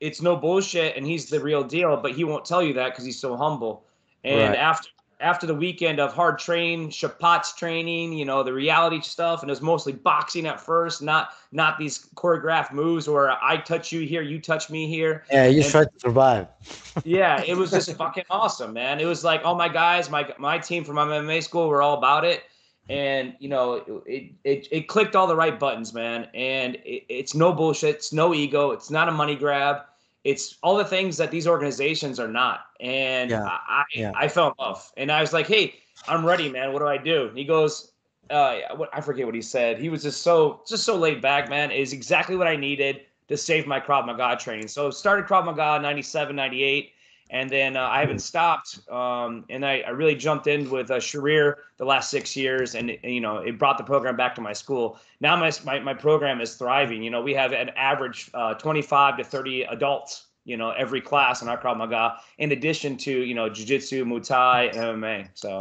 it's 0.00 0.20
no 0.20 0.36
bullshit, 0.36 0.96
and 0.96 1.06
he's 1.06 1.30
the 1.30 1.40
real 1.40 1.62
deal. 1.62 1.96
But 1.96 2.12
he 2.12 2.24
won't 2.24 2.44
tell 2.44 2.62
you 2.62 2.74
that 2.74 2.90
because 2.90 3.04
he's 3.04 3.18
so 3.18 3.36
humble. 3.36 3.84
And 4.24 4.52
Right. 4.52 4.56
after 4.56 4.90
after 5.20 5.46
the 5.46 5.54
weekend 5.54 5.98
of 5.98 6.12
hard 6.12 6.38
train, 6.38 6.90
Shapat's 6.90 7.54
training, 7.54 8.12
you 8.12 8.24
know, 8.24 8.42
the 8.42 8.52
reality 8.52 9.00
stuff, 9.00 9.40
and 9.42 9.50
it 9.50 9.52
was 9.52 9.62
mostly 9.62 9.92
boxing 9.92 10.46
at 10.46 10.60
first, 10.60 11.00
not 11.02 11.30
not 11.52 11.78
these 11.78 12.08
choreographed 12.16 12.72
moves 12.72 13.08
where 13.08 13.30
I 13.42 13.56
touch 13.56 13.92
you 13.92 14.00
here, 14.06 14.20
you 14.22 14.40
touch 14.40 14.68
me 14.68 14.86
here 14.88 15.24
Yeah, 15.32 15.46
you 15.46 15.62
And- 15.62 15.70
try 15.70 15.84
to 15.84 15.90
survive. 15.98 16.48
yeah, 17.04 17.42
it 17.46 17.56
was 17.56 17.70
just 17.70 17.92
fucking 17.96 18.24
awesome, 18.30 18.72
man. 18.72 19.00
It 19.00 19.06
was 19.06 19.24
like 19.24 19.42
all 19.44 19.54
my 19.54 19.68
guys, 19.68 20.10
my 20.10 20.32
my 20.38 20.58
team 20.58 20.84
from 20.84 20.96
my 20.96 21.06
MMA 21.06 21.42
school 21.42 21.68
were 21.68 21.80
all 21.82 21.96
about 21.96 22.24
it, 22.24 22.42
and 22.90 23.34
you 23.38 23.48
know, 23.48 24.02
it 24.06 24.32
it, 24.44 24.68
it 24.70 24.88
clicked 24.88 25.16
all 25.16 25.26
the 25.26 25.36
right 25.36 25.58
buttons, 25.58 25.94
man. 25.94 26.28
And 26.34 26.74
it, 26.84 27.04
it's 27.08 27.34
no 27.34 27.52
bullshit, 27.52 27.94
it's 27.96 28.12
no 28.12 28.34
ego, 28.34 28.72
it's 28.72 28.90
not 28.90 29.08
a 29.08 29.12
money 29.12 29.34
grab, 29.36 29.82
it's 30.26 30.58
all 30.62 30.76
the 30.76 30.84
things 30.84 31.16
that 31.18 31.30
these 31.30 31.46
organizations 31.46 32.18
are 32.18 32.28
not. 32.28 32.66
And 32.80 33.30
Yeah, 33.30 33.44
I 33.44 33.58
I, 33.68 33.84
yeah. 33.94 34.12
I 34.14 34.28
fell 34.28 34.48
in 34.48 34.54
love, 34.58 34.92
and 34.96 35.10
I 35.12 35.20
was 35.20 35.32
like, 35.32 35.46
hey, 35.46 35.74
I'm 36.08 36.26
ready, 36.26 36.50
man. 36.50 36.72
What 36.72 36.80
do 36.80 36.88
I 36.88 36.98
do? 36.98 37.28
And 37.28 37.38
he 37.38 37.44
goes. 37.44 37.92
Uh, 38.28 38.58
I 38.92 39.00
forget 39.02 39.24
what 39.24 39.36
he 39.36 39.40
said. 39.40 39.78
He 39.78 39.88
was 39.88 40.02
just 40.02 40.22
so 40.22 40.60
just 40.66 40.82
so 40.82 40.96
laid 40.96 41.22
back, 41.22 41.48
man. 41.48 41.70
Is 41.70 41.92
exactly 41.92 42.34
what 42.34 42.48
I 42.48 42.56
needed 42.56 43.02
to 43.28 43.36
save 43.36 43.68
my 43.68 43.78
Krav 43.78 44.04
Maga 44.04 44.36
training. 44.36 44.66
So 44.66 44.90
started 44.90 45.26
Krav 45.26 45.44
Maga 45.44 45.80
97, 45.80 46.34
98. 46.34 46.90
And 47.30 47.50
then 47.50 47.76
uh, 47.76 47.82
I 47.82 48.00
haven't 48.00 48.20
stopped. 48.20 48.80
Um, 48.90 49.44
and 49.50 49.64
I, 49.64 49.80
I, 49.80 49.90
really 49.90 50.14
jumped 50.14 50.46
in 50.46 50.70
with 50.70 50.90
uh, 50.90 50.96
Sharir 50.96 51.54
the 51.76 51.84
last 51.84 52.10
six 52.10 52.36
years, 52.36 52.74
and, 52.74 52.96
you 53.02 53.20
know 53.20 53.38
it 53.38 53.58
brought 53.58 53.78
the 53.78 53.84
program 53.84 54.16
back 54.16 54.34
to 54.36 54.40
my 54.40 54.52
school. 54.52 54.98
Now 55.20 55.36
my 55.36 55.52
my, 55.64 55.80
my 55.80 55.94
program 55.94 56.40
is 56.40 56.54
thriving. 56.54 57.02
You 57.02 57.10
know 57.10 57.22
we 57.22 57.34
have 57.34 57.52
an 57.52 57.70
average 57.70 58.30
uh, 58.34 58.54
25 58.54 59.18
to 59.18 59.24
30 59.24 59.62
adults. 59.62 60.26
You 60.44 60.56
know 60.56 60.70
every 60.70 61.00
class 61.00 61.42
in 61.42 61.48
our 61.48 61.60
Krav 61.60 61.76
Maga, 61.76 62.16
in 62.38 62.52
addition 62.52 62.96
to 62.98 63.10
you 63.10 63.34
know 63.34 63.48
Jiu-Jitsu, 63.48 64.04
Muay 64.04 64.26
Thai, 64.26 64.70
MMA. 64.74 65.28
So 65.34 65.60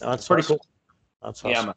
that's 0.00 0.26
pretty 0.26 0.42
awesome. 0.42 0.56
cool. 0.56 0.66
That's 1.22 1.40
awesome. 1.40 1.50
Yeah, 1.50 1.64
man. 1.64 1.74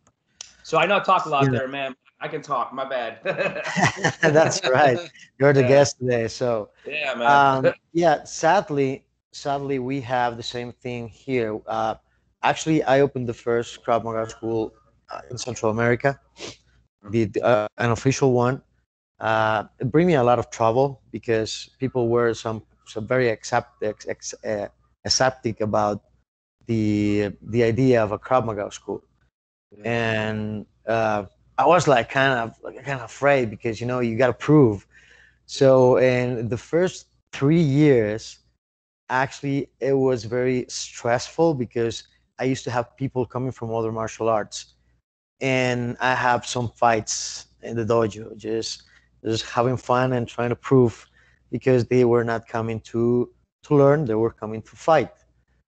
So 0.64 0.78
I 0.78 0.86
know 0.86 0.98
I 0.98 1.00
talk 1.00 1.26
a 1.26 1.30
lot 1.30 1.46
yeah. 1.46 1.52
there, 1.52 1.68
man. 1.68 1.96
I 2.22 2.28
can 2.28 2.42
talk. 2.42 2.72
My 2.72 2.88
bad. 2.88 3.20
That's 4.22 4.62
right. 4.70 5.00
You're 5.40 5.54
the 5.54 5.62
yeah. 5.62 5.68
guest 5.68 5.98
today, 5.98 6.28
so 6.28 6.70
yeah, 6.86 7.16
man. 7.16 7.66
Um, 7.66 7.74
yeah, 7.94 8.24
sadly, 8.24 9.04
sadly, 9.32 9.80
we 9.80 10.02
have 10.02 10.38
the 10.38 10.44
same 10.44 10.72
thing 10.72 11.08
here. 11.08 11.60
Uh, 11.68 11.96
actually, 12.44 12.84
I 12.84 13.02
opened 13.02 13.28
the 13.28 13.34
first 13.34 13.84
Krav 13.84 14.04
Maga 14.04 14.30
school 14.30 14.74
uh, 15.10 15.22
in 15.30 15.38
Central 15.38 15.72
America, 15.72 16.20
the 17.10 17.30
uh, 17.44 17.68
an 17.78 17.92
official 17.92 18.34
one. 18.34 18.62
Uh, 19.20 19.66
it 19.80 19.92
bring 19.92 20.08
me 20.08 20.16
a 20.16 20.24
lot 20.24 20.40
of 20.40 20.50
trouble 20.50 21.02
because 21.12 21.70
people 21.80 22.10
were 22.10 22.34
some 22.34 22.64
some 22.86 23.08
very 23.08 23.30
accept, 23.30 23.84
ex, 23.84 24.08
ex, 24.08 24.34
uh, 24.46 24.68
accepting 25.06 25.56
about 25.62 26.02
the 26.68 27.32
the 27.42 27.64
idea 27.64 28.04
of 28.04 28.12
a 28.12 28.20
Krav 28.20 28.46
Maga 28.46 28.72
school, 28.72 29.04
and 29.84 30.66
uh, 30.88 31.26
I 31.58 31.66
was 31.66 31.88
like 31.88 32.10
kind 32.10 32.40
of 32.40 32.56
like 32.64 32.76
kind 32.84 33.00
of 33.00 33.06
afraid 33.06 33.50
because 33.50 33.80
you 33.82 33.88
know 33.88 34.00
you 34.00 34.18
got 34.18 34.28
to 34.28 34.34
prove. 34.34 34.86
So 35.46 35.98
in 35.98 36.50
the 36.50 36.58
first 36.58 37.08
three 37.34 37.62
years, 37.62 38.41
actually 39.12 39.70
it 39.80 39.94
was 39.94 40.24
very 40.24 40.66
stressful 40.70 41.54
because 41.54 42.04
I 42.40 42.46
used 42.46 42.64
to 42.64 42.72
have 42.72 42.96
people 42.98 43.26
coming 43.26 43.52
from 43.52 43.74
other 43.74 43.92
martial 43.92 44.30
arts, 44.30 44.74
and 45.42 45.98
I 46.00 46.16
have 46.16 46.46
some 46.46 46.70
fights 46.70 47.48
in 47.62 47.76
the 47.76 47.86
dojo, 47.86 48.36
just 48.38 48.84
just 49.24 49.46
having 49.46 49.78
fun 49.78 50.14
and 50.14 50.28
trying 50.28 50.50
to 50.50 50.56
prove 50.56 51.08
because 51.52 51.86
they 51.86 52.06
were 52.06 52.24
not 52.24 52.48
coming 52.48 52.80
to 52.92 53.30
to 53.64 53.76
learn, 53.76 54.06
they 54.06 54.16
were 54.16 54.32
coming 54.32 54.62
to 54.64 54.76
fight. 54.76 55.12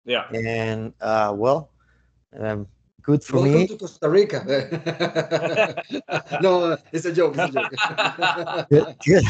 Yeah. 0.04 0.28
And 0.32 0.94
uh, 1.00 1.34
well, 1.36 1.70
um, 2.38 2.66
good 3.02 3.22
for 3.22 3.40
Welcome 3.40 3.60
me. 3.60 3.66
to 3.66 3.76
Costa 3.76 4.08
Rica. 4.08 4.40
no, 6.40 6.76
it's 6.92 7.04
a 7.04 7.12
joke. 7.12 7.34
It's 7.36 7.44
a 7.44 7.50
joke. 7.52 7.72
good, 8.70 8.96
good. 9.04 9.24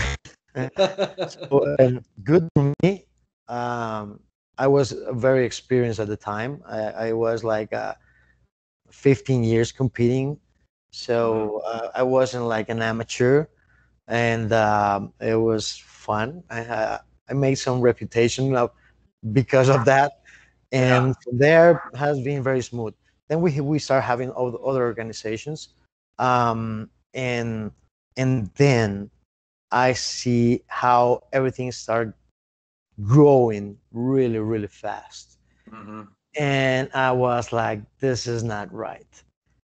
so, 1.28 1.76
um, 1.80 2.00
good 2.22 2.48
for 2.54 2.72
me. 2.82 3.03
Um, 3.48 4.20
I 4.56 4.66
was 4.66 4.94
very 5.10 5.44
experienced 5.44 6.00
at 6.00 6.08
the 6.08 6.16
time. 6.16 6.62
I, 6.66 7.08
I 7.08 7.12
was 7.12 7.42
like 7.44 7.72
uh, 7.72 7.94
15 8.90 9.44
years 9.44 9.72
competing, 9.72 10.38
so 10.92 11.60
uh, 11.66 11.90
I 11.94 12.02
wasn't 12.04 12.44
like 12.44 12.68
an 12.68 12.80
amateur, 12.80 13.46
and 14.06 14.52
um, 14.52 15.12
it 15.20 15.34
was 15.34 15.76
fun. 15.76 16.44
I 16.50 17.00
I 17.28 17.32
made 17.32 17.56
some 17.56 17.80
reputation 17.80 18.54
of 18.54 18.70
because 19.32 19.68
of 19.68 19.84
that, 19.86 20.20
and 20.72 21.08
yeah. 21.08 21.14
from 21.24 21.38
there 21.38 21.90
has 21.94 22.20
been 22.20 22.42
very 22.42 22.62
smooth. 22.62 22.94
Then 23.28 23.40
we 23.40 23.60
we 23.60 23.78
start 23.78 24.04
having 24.04 24.30
other 24.36 24.58
organizations, 24.78 25.70
um, 26.18 26.90
and 27.12 27.72
and 28.16 28.50
then 28.54 29.10
I 29.72 29.94
see 29.94 30.62
how 30.68 31.24
everything 31.32 31.72
started 31.72 32.14
growing 33.02 33.76
really 33.92 34.38
really 34.38 34.66
fast, 34.68 35.38
mm-hmm. 35.70 36.02
and 36.38 36.90
I 36.94 37.12
was 37.12 37.52
like, 37.52 37.80
this 37.98 38.26
is 38.26 38.42
not 38.42 38.72
right, 38.72 39.22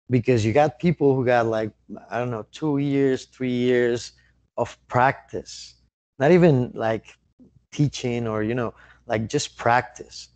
because 0.09 0.45
you 0.45 0.53
got 0.53 0.79
people 0.79 1.15
who 1.15 1.25
got 1.25 1.45
like 1.47 1.71
I 2.09 2.19
don't 2.19 2.31
know 2.31 2.45
two 2.51 2.77
years, 2.77 3.25
three 3.25 3.51
years 3.51 4.13
of 4.57 4.77
practice, 4.87 5.75
not 6.19 6.31
even 6.31 6.71
like 6.73 7.17
teaching 7.71 8.27
or 8.27 8.43
you 8.43 8.55
know 8.55 8.73
like 9.07 9.27
just 9.29 9.57
practice 9.57 10.29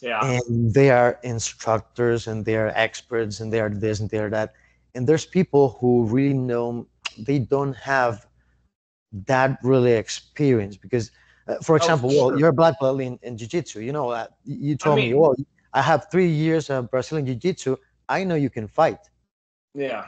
yeah. 0.00 0.20
And 0.24 0.72
they 0.72 0.90
are 0.90 1.18
instructors 1.22 2.26
and 2.26 2.44
they 2.44 2.56
are 2.56 2.72
experts 2.74 3.40
and 3.40 3.52
they 3.52 3.60
are 3.60 3.68
this 3.68 4.00
and 4.00 4.08
they 4.08 4.18
are 4.18 4.30
that. 4.30 4.54
And 4.94 5.06
there's 5.06 5.26
people 5.26 5.76
who 5.80 6.04
really 6.04 6.34
know 6.34 6.86
they 7.18 7.38
don't 7.38 7.76
have 7.76 8.26
that 9.26 9.58
really 9.62 9.92
experience 9.92 10.76
because, 10.76 11.10
uh, 11.48 11.56
for 11.62 11.76
example, 11.76 12.10
oh, 12.10 12.12
sure. 12.12 12.26
well, 12.28 12.38
you're 12.38 12.48
a 12.48 12.52
black 12.52 12.78
belt 12.80 13.00
in, 13.00 13.18
in 13.22 13.36
jiu-jitsu. 13.36 13.80
You 13.80 13.92
know, 13.92 14.10
uh, 14.10 14.26
you 14.44 14.76
told 14.76 14.98
I 14.98 15.02
mean, 15.02 15.10
me, 15.12 15.14
well, 15.14 15.34
I 15.72 15.82
have 15.82 16.06
three 16.10 16.28
years 16.28 16.70
of 16.70 16.90
Brazilian 16.90 17.26
jiu-jitsu. 17.26 17.76
I 18.08 18.24
know 18.24 18.34
you 18.34 18.50
can 18.50 18.68
fight. 18.68 18.98
Yeah. 19.74 20.06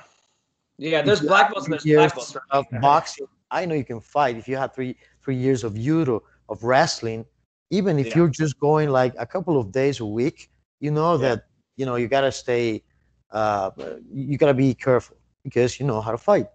Yeah, 0.79 1.03
there's 1.03 1.21
black 1.21 1.53
belts. 1.53 1.69
There's 1.69 1.85
years 1.85 2.13
black 2.13 2.15
belts. 2.15 2.37
of 2.51 2.67
boxing. 2.81 3.27
I 3.51 3.67
know 3.67 3.75
you 3.75 3.85
can 3.85 4.01
fight. 4.01 4.37
If 4.37 4.49
you 4.49 4.57
have 4.57 4.75
three 4.75 4.97
three 5.23 5.37
years 5.37 5.63
of 5.63 5.75
judo, 5.75 6.23
of 6.49 6.65
wrestling, 6.65 7.25
even 7.71 7.99
if 7.99 8.09
yeah. 8.09 8.17
you're 8.17 8.29
just 8.29 8.59
going 8.59 8.91
like 8.91 9.15
a 9.19 9.27
couple 9.27 9.59
of 9.59 9.71
days 9.71 10.01
a 10.01 10.07
week 10.07 10.51
you 10.83 10.91
know 10.91 11.13
yeah. 11.13 11.29
that 11.29 11.47
you 11.77 11.87
know 11.87 11.97
you 11.97 12.09
got 12.09 12.21
to 12.21 12.33
stay 12.33 12.83
uh, 13.31 13.71
you 14.13 14.37
got 14.37 14.49
to 14.49 14.55
be 14.55 14.75
careful 14.75 15.17
because 15.43 15.81
you 15.81 15.87
know 15.87 16.01
how 16.03 16.11
to 16.11 16.19
fight 16.19 16.47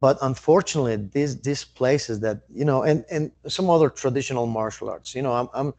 but 0.00 0.18
unfortunately 0.22 0.96
these 1.12 1.40
these 1.40 1.64
places 1.64 2.20
that 2.20 2.40
you 2.52 2.64
know 2.64 2.82
and 2.82 3.04
and 3.10 3.30
some 3.46 3.70
other 3.70 3.88
traditional 3.88 4.46
martial 4.46 4.88
arts 4.90 5.14
you 5.14 5.22
know 5.22 5.32
i'm 5.32 5.48
i'm 5.54 5.72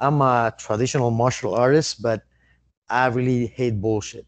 i'm 0.00 0.20
a 0.20 0.52
traditional 0.58 1.10
martial 1.10 1.54
artist 1.54 2.02
but 2.02 2.22
i 2.88 3.06
really 3.06 3.46
hate 3.46 3.80
bullshit 3.80 4.26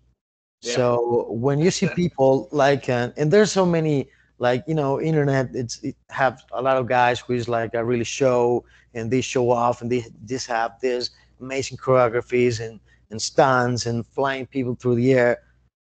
yeah. 0.62 0.74
so 0.74 1.26
when 1.30 1.58
you 1.58 1.70
see 1.70 1.88
people 1.96 2.48
like 2.52 2.88
uh, 2.88 3.10
and 3.16 3.30
there's 3.30 3.52
so 3.52 3.64
many 3.64 4.08
like 4.38 4.62
you 4.66 4.74
know 4.74 5.00
internet 5.00 5.48
it's 5.54 5.82
it 5.82 5.96
have 6.10 6.42
a 6.52 6.60
lot 6.60 6.76
of 6.76 6.86
guys 6.86 7.20
who 7.20 7.32
is 7.32 7.48
like 7.48 7.74
a 7.74 7.84
really 7.84 8.04
show 8.04 8.64
and 8.94 9.10
they 9.10 9.20
show 9.20 9.50
off 9.50 9.80
and 9.82 9.90
they 9.90 10.04
just 10.26 10.46
have 10.46 10.72
this 10.80 11.10
amazing 11.40 11.76
choreographies 11.76 12.60
and 12.60 12.80
and 13.10 13.22
stunts 13.22 13.86
and 13.86 14.04
flying 14.06 14.44
people 14.46 14.74
through 14.74 14.96
the 14.96 15.12
air 15.12 15.38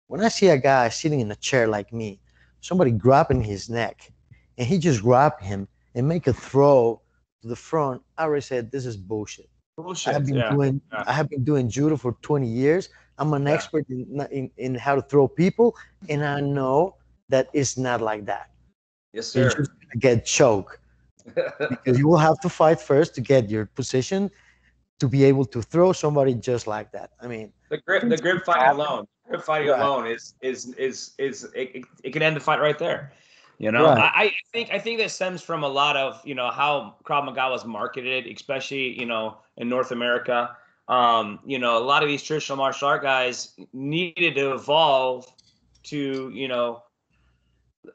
when 0.07 0.21
i 0.21 0.27
see 0.27 0.47
a 0.47 0.57
guy 0.57 0.87
sitting 0.89 1.19
in 1.19 1.31
a 1.31 1.35
chair 1.35 1.67
like 1.67 1.91
me 1.91 2.19
somebody 2.65 2.91
grabbing 2.91 3.41
his 3.41 3.69
neck 3.69 4.11
and 4.57 4.67
he 4.67 4.77
just 4.77 5.01
grab 5.01 5.39
him 5.41 5.67
and 5.95 6.07
make 6.07 6.27
a 6.27 6.33
throw 6.33 7.01
to 7.41 7.47
the 7.47 7.55
front 7.55 8.01
i 8.17 8.23
already 8.23 8.41
said 8.41 8.71
this 8.71 8.85
is 8.85 8.97
bullshit 8.97 9.49
bullshit 9.77 10.15
i've 10.15 10.25
been 10.25 10.35
yeah. 10.35 10.51
doing 10.51 10.81
yeah. 10.91 11.03
i 11.07 11.13
have 11.13 11.29
been 11.29 11.43
doing 11.43 11.69
judo 11.69 11.95
for 11.95 12.13
20 12.21 12.47
years 12.47 12.89
i'm 13.19 13.33
an 13.33 13.45
yeah. 13.45 13.53
expert 13.53 13.85
in, 13.89 14.27
in 14.31 14.51
in 14.57 14.75
how 14.75 14.95
to 14.95 15.01
throw 15.01 15.27
people 15.27 15.75
and 16.09 16.23
i 16.23 16.39
know 16.39 16.95
that 17.29 17.49
it's 17.53 17.77
not 17.77 18.01
like 18.01 18.25
that. 18.25 18.49
Yes, 19.13 19.27
sir. 19.27 19.49
You 19.49 19.55
just 19.55 19.71
get 19.99 20.25
choked 20.25 20.79
because 21.25 21.97
you 21.97 22.07
will 22.07 22.17
have 22.17 22.39
to 22.41 22.49
fight 22.49 22.79
first 22.79 23.15
to 23.15 23.21
get 23.21 23.49
your 23.49 23.65
position 23.65 24.29
to 24.99 25.07
be 25.07 25.23
able 25.23 25.45
to 25.45 25.61
throw 25.61 25.91
somebody 25.91 26.33
just 26.33 26.67
like 26.67 26.91
that. 26.91 27.11
I 27.21 27.27
mean, 27.27 27.51
the 27.69 27.79
grip, 27.79 28.07
the 28.07 28.17
grip 28.17 28.45
fighting 28.45 28.69
alone, 28.69 29.07
fighting 29.43 29.69
right. 29.69 29.79
alone 29.79 30.07
is 30.07 30.33
is 30.41 30.73
is 30.73 31.13
is 31.17 31.45
it, 31.55 31.83
it, 32.03 32.11
can 32.11 32.21
end 32.21 32.35
the 32.35 32.39
fight 32.39 32.59
right 32.59 32.77
there. 32.77 33.11
You 33.57 33.71
know, 33.71 33.85
right. 33.85 34.11
I, 34.13 34.23
I 34.23 34.31
think 34.51 34.71
I 34.71 34.79
think 34.79 34.99
that 34.99 35.11
stems 35.11 35.41
from 35.41 35.63
a 35.63 35.67
lot 35.67 35.95
of 35.95 36.21
you 36.25 36.35
know 36.35 36.51
how 36.51 36.95
Krav 37.03 37.25
Maga 37.25 37.49
was 37.49 37.65
marketed, 37.65 38.27
especially 38.27 38.99
you 38.99 39.05
know 39.05 39.37
in 39.57 39.69
North 39.69 39.91
America. 39.91 40.55
Um, 40.87 41.39
you 41.45 41.57
know, 41.57 41.77
a 41.77 41.83
lot 41.83 42.03
of 42.03 42.09
these 42.09 42.21
traditional 42.21 42.57
martial 42.57 42.87
art 42.87 43.01
guys 43.01 43.53
needed 43.73 44.35
to 44.35 44.53
evolve 44.53 45.25
to 45.83 46.31
you 46.33 46.47
know 46.47 46.83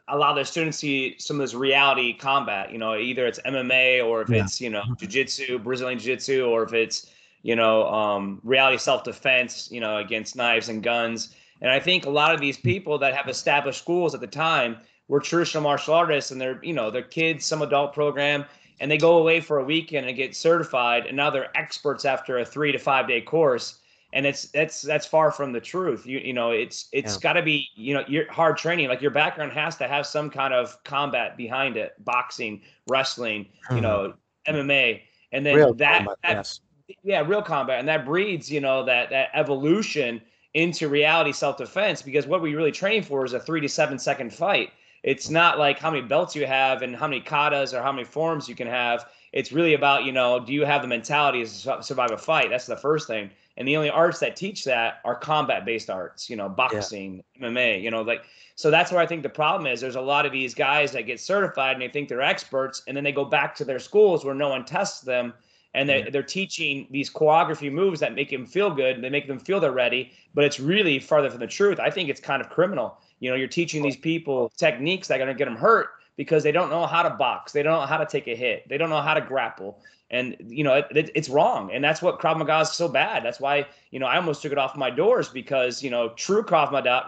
allow 0.09 0.33
their 0.33 0.45
students 0.45 0.79
to 0.79 0.87
see 0.87 1.17
some 1.19 1.37
of 1.37 1.43
this 1.43 1.55
reality 1.55 2.15
combat. 2.15 2.73
You 2.73 2.79
know, 2.79 2.97
either 2.97 3.27
it's 3.27 3.39
MMA 3.41 4.05
or 4.05 4.23
if 4.23 4.31
yeah. 4.31 4.45
it's 4.45 4.61
you 4.61 4.71
know 4.71 4.83
jiu-jitsu, 4.99 5.59
Brazilian 5.59 5.99
jiu-jitsu, 5.99 6.45
or 6.47 6.63
if 6.63 6.73
it's 6.73 7.13
you 7.43 7.57
know 7.57 7.87
um, 7.89 8.41
reality 8.45 8.79
self-defense. 8.79 9.71
You 9.71 9.81
know, 9.81 9.99
against 9.99 10.37
knives 10.37 10.69
and 10.69 10.83
guns. 10.83 11.35
And 11.63 11.71
I 11.71 11.79
think 11.79 12.07
a 12.07 12.11
lot 12.11 12.35
of 12.35 12.41
these 12.41 12.57
people 12.57 12.99
that 12.99 13.15
have 13.15 13.29
established 13.29 13.81
schools 13.81 14.15
at 14.15 14.21
the 14.21 14.27
time 14.27 14.79
were 15.09 15.21
traditional 15.21 15.63
martial 15.63 15.95
artists, 15.95 16.31
and 16.31 16.41
they're 16.41 16.61
you 16.63 16.73
know 16.73 16.91
they're 16.91 17.03
kids, 17.03 17.45
some 17.45 17.63
adult 17.63 17.93
program, 17.93 18.45
and 18.81 18.91
they 18.91 18.99
go 18.99 19.19
away 19.19 19.41
for 19.41 19.59
a 19.59 19.65
weekend 19.65 20.07
and 20.07 20.17
get 20.17 20.35
certified, 20.35 21.07
and 21.07 21.17
now 21.17 21.31
they're 21.31 21.57
experts 21.57 22.05
after 22.05 22.39
a 22.39 22.45
three 22.45 22.73
to 22.73 22.79
five 22.79 23.07
day 23.07 23.21
course 23.21 23.81
and 24.13 24.27
it's 24.27 24.47
that's 24.49 24.83
that's 24.83 25.07
far 25.07 25.31
from 25.31 25.53
the 25.53 25.61
truth 25.61 26.07
you 26.07 26.19
you 26.19 26.33
know 26.33 26.51
it's 26.51 26.89
it's 26.93 27.15
yeah. 27.15 27.21
got 27.21 27.33
to 27.35 27.43
be 27.43 27.69
you 27.75 27.95
know 27.95 28.05
your 28.09 28.31
hard 28.31 28.57
training 28.57 28.89
like 28.89 29.01
your 29.01 29.11
background 29.11 29.53
has 29.53 29.77
to 29.77 29.87
have 29.87 30.07
some 30.07 30.31
kind 30.31 30.53
of 30.53 30.83
combat 30.85 31.37
behind 31.37 31.77
it 31.77 31.95
boxing 32.05 32.61
wrestling 32.89 33.47
you 33.75 33.81
know 33.81 34.13
mma 34.49 35.01
and 35.33 35.47
then 35.47 35.55
real 35.55 35.75
that, 35.75 35.99
combat, 35.99 36.19
that 36.23 36.37
yes. 36.37 36.61
Yeah 37.03 37.21
real 37.21 37.43
combat 37.43 37.79
and 37.79 37.89
that 37.89 38.05
breeds 38.05 38.51
you 38.51 38.61
know 38.61 38.85
that 38.85 39.11
that 39.11 39.29
evolution 39.35 40.21
into 40.55 40.89
reality 40.89 41.33
self-defense 41.33 42.03
because 42.03 42.27
what 42.27 42.43
we 42.43 42.55
really 42.55 42.73
train 42.73 43.03
for 43.03 43.25
is 43.25 43.33
a 43.33 43.41
three 43.41 43.61
to 43.61 43.69
seven 43.69 43.99
second 43.99 44.33
fight 44.33 44.71
it's 45.03 45.31
not 45.31 45.59
like 45.59 45.79
how 45.79 45.91
many 45.91 46.03
belts 46.03 46.37
you 46.37 46.47
have 46.47 46.83
and 46.83 46.95
how 46.95 47.07
many 47.07 47.23
katas 47.23 47.73
or 47.73 47.83
how 47.83 47.93
many 47.93 48.05
forms 48.05 48.49
you 48.49 48.55
can 48.55 48.67
have. 48.67 49.09
It's 49.33 49.53
really 49.53 49.75
about, 49.75 50.05
you 50.05 50.13
know, 50.13 50.41
do 50.41 50.53
you 50.53 50.65
have 50.65 50.83
the 50.83 50.89
mentality 50.89 51.45
to 51.45 51.83
survive 51.83 52.11
a 52.11 52.19
fight? 52.19 52.51
That's 52.51 52.67
the 52.67 52.77
first 52.77 53.07
thing. 53.07 53.31
And 53.57 53.67
the 53.67 53.77
only 53.77 53.91
arts 53.91 54.19
that 54.21 54.37
teach 54.37 54.65
that 54.65 55.01
are 55.05 55.15
combat 55.15 55.65
based 55.65 55.89
arts, 55.89 56.29
you 56.29 56.37
know, 56.37 56.49
boxing, 56.49 57.23
yeah. 57.39 57.49
MMA, 57.49 57.83
you 57.83 57.91
know, 57.91 58.03
like, 58.03 58.25
so 58.57 58.71
that's 58.71 58.91
where 58.91 59.01
I 59.01 59.07
think 59.07 59.23
the 59.23 59.29
problem 59.29 59.67
is. 59.67 59.81
There's 59.81 59.97
a 59.97 60.01
lot 60.01 60.27
of 60.27 60.33
these 60.33 60.55
guys 60.55 60.93
that 60.93 61.03
get 61.07 61.21
certified 61.21 61.75
and 61.75 61.83
they 61.83 61.89
think 61.89 62.09
they're 62.09 62.23
experts, 62.23 62.83
and 62.87 62.97
then 62.97 63.05
they 63.05 63.13
go 63.13 63.25
back 63.25 63.55
to 63.57 63.65
their 63.65 63.79
schools 63.79 64.25
where 64.25 64.35
no 64.35 64.49
one 64.49 64.65
tests 64.65 65.01
them 65.01 65.33
and 65.75 65.89
they're, 65.89 66.03
mm-hmm. 66.03 66.11
they're 66.11 66.23
teaching 66.23 66.87
these 66.91 67.11
choreography 67.11 67.71
moves 67.71 68.01
that 68.01 68.15
make 68.15 68.31
them 68.31 68.45
feel 68.45 68.71
good. 68.71 69.03
They 69.03 69.11
make 69.11 69.29
them 69.29 69.39
feel 69.39 69.61
they're 69.61 69.73
ready, 69.73 70.13
but 70.35 70.45
it's 70.45 70.59
really 70.59 70.99
farther 70.99 71.31
from 71.31 71.41
the 71.41 71.47
truth. 71.47 71.79
I 71.79 71.91
think 71.91 72.09
it's 72.09 72.21
kind 72.21 72.43
of 72.43 72.51
criminal. 72.51 72.99
You 73.21 73.31
know, 73.31 73.37
you're 73.37 73.49
teaching 73.49 73.83
these 73.83 73.97
people 73.97 74.51
techniques 74.57 75.09
that 75.09 75.15
are 75.17 75.19
going 75.19 75.29
to 75.29 75.39
get 75.39 75.45
them 75.45 75.57
hurt 75.57 75.91
because 76.17 76.43
they 76.43 76.53
don't 76.53 76.71
know 76.71 76.87
how 76.87 77.03
to 77.03 77.11
box. 77.11 77.53
They 77.53 77.63
don't 77.63 77.81
know 77.81 77.87
how 77.87 77.99
to 77.99 78.07
take 78.07 78.27
a 78.27 78.35
hit. 78.35 78.69
They 78.69 78.79
don't 78.79 78.91
know 78.91 79.01
how 79.01 79.15
to 79.15 79.21
grapple. 79.21 79.81
And, 80.11 80.37
you 80.49 80.65
know, 80.65 80.75
it, 80.75 80.87
it, 80.91 81.11
it's 81.15 81.29
wrong. 81.29 81.71
And 81.73 81.85
that's 81.85 82.03
what 82.03 82.19
Krav 82.19 82.37
Maga 82.37 82.61
is 82.61 82.73
so 82.73 82.89
bad. 82.89 83.25
That's 83.25 83.39
why, 83.39 83.67
you 83.93 84.01
know, 84.01 84.07
I 84.07 84.17
almost 84.17 84.43
took 84.43 84.51
it 84.51 84.59
off 84.59 84.77
my 84.77 84.91
doors 84.91 85.29
because, 85.29 85.85
you 85.85 85.91
know, 85.91 86.09
true 86.11 86.43
Krav 86.43 86.73
Maga, 86.73 87.07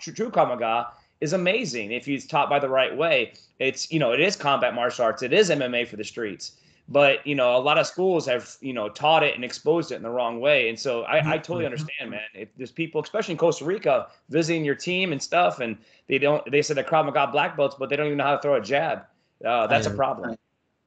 true, 0.00 0.12
true 0.12 0.30
Krav 0.30 0.48
Maga 0.48 0.88
is 1.20 1.32
amazing 1.32 1.92
if 1.92 2.04
he's 2.04 2.26
taught 2.26 2.50
by 2.50 2.58
the 2.58 2.68
right 2.68 2.96
way. 2.96 3.34
It's, 3.60 3.92
you 3.92 4.00
know, 4.00 4.10
it 4.12 4.20
is 4.20 4.34
combat 4.34 4.74
martial 4.74 5.04
arts. 5.04 5.22
It 5.22 5.32
is 5.32 5.48
MMA 5.48 5.86
for 5.86 5.96
the 5.96 6.02
streets 6.02 6.52
but 6.88 7.24
you 7.26 7.34
know 7.34 7.56
a 7.56 7.58
lot 7.58 7.78
of 7.78 7.86
schools 7.86 8.26
have 8.26 8.56
you 8.60 8.72
know 8.72 8.88
taught 8.88 9.22
it 9.22 9.34
and 9.34 9.44
exposed 9.44 9.92
it 9.92 9.96
in 9.96 10.02
the 10.02 10.10
wrong 10.10 10.40
way. 10.40 10.68
And 10.68 10.78
so 10.78 11.02
i, 11.02 11.18
I 11.18 11.38
totally 11.38 11.64
mm-hmm. 11.64 11.72
understand 11.72 12.10
man. 12.10 12.20
If 12.34 12.48
there's 12.56 12.72
people 12.72 13.02
especially 13.02 13.32
in 13.32 13.38
costa 13.38 13.64
rica 13.64 14.08
visiting 14.28 14.64
your 14.64 14.74
team 14.74 15.12
and 15.12 15.22
stuff 15.22 15.60
and 15.60 15.78
they 16.08 16.18
don't 16.18 16.48
they 16.50 16.62
said 16.62 16.76
the 16.76 16.84
Krav 16.84 17.06
Maga 17.06 17.28
black 17.30 17.56
belts 17.56 17.76
but 17.78 17.88
they 17.88 17.96
don't 17.96 18.06
even 18.06 18.18
know 18.18 18.24
how 18.24 18.36
to 18.36 18.42
throw 18.42 18.54
a 18.54 18.60
jab. 18.60 19.04
Uh, 19.44 19.66
that's 19.66 19.86
a 19.86 19.90
problem. 19.90 20.36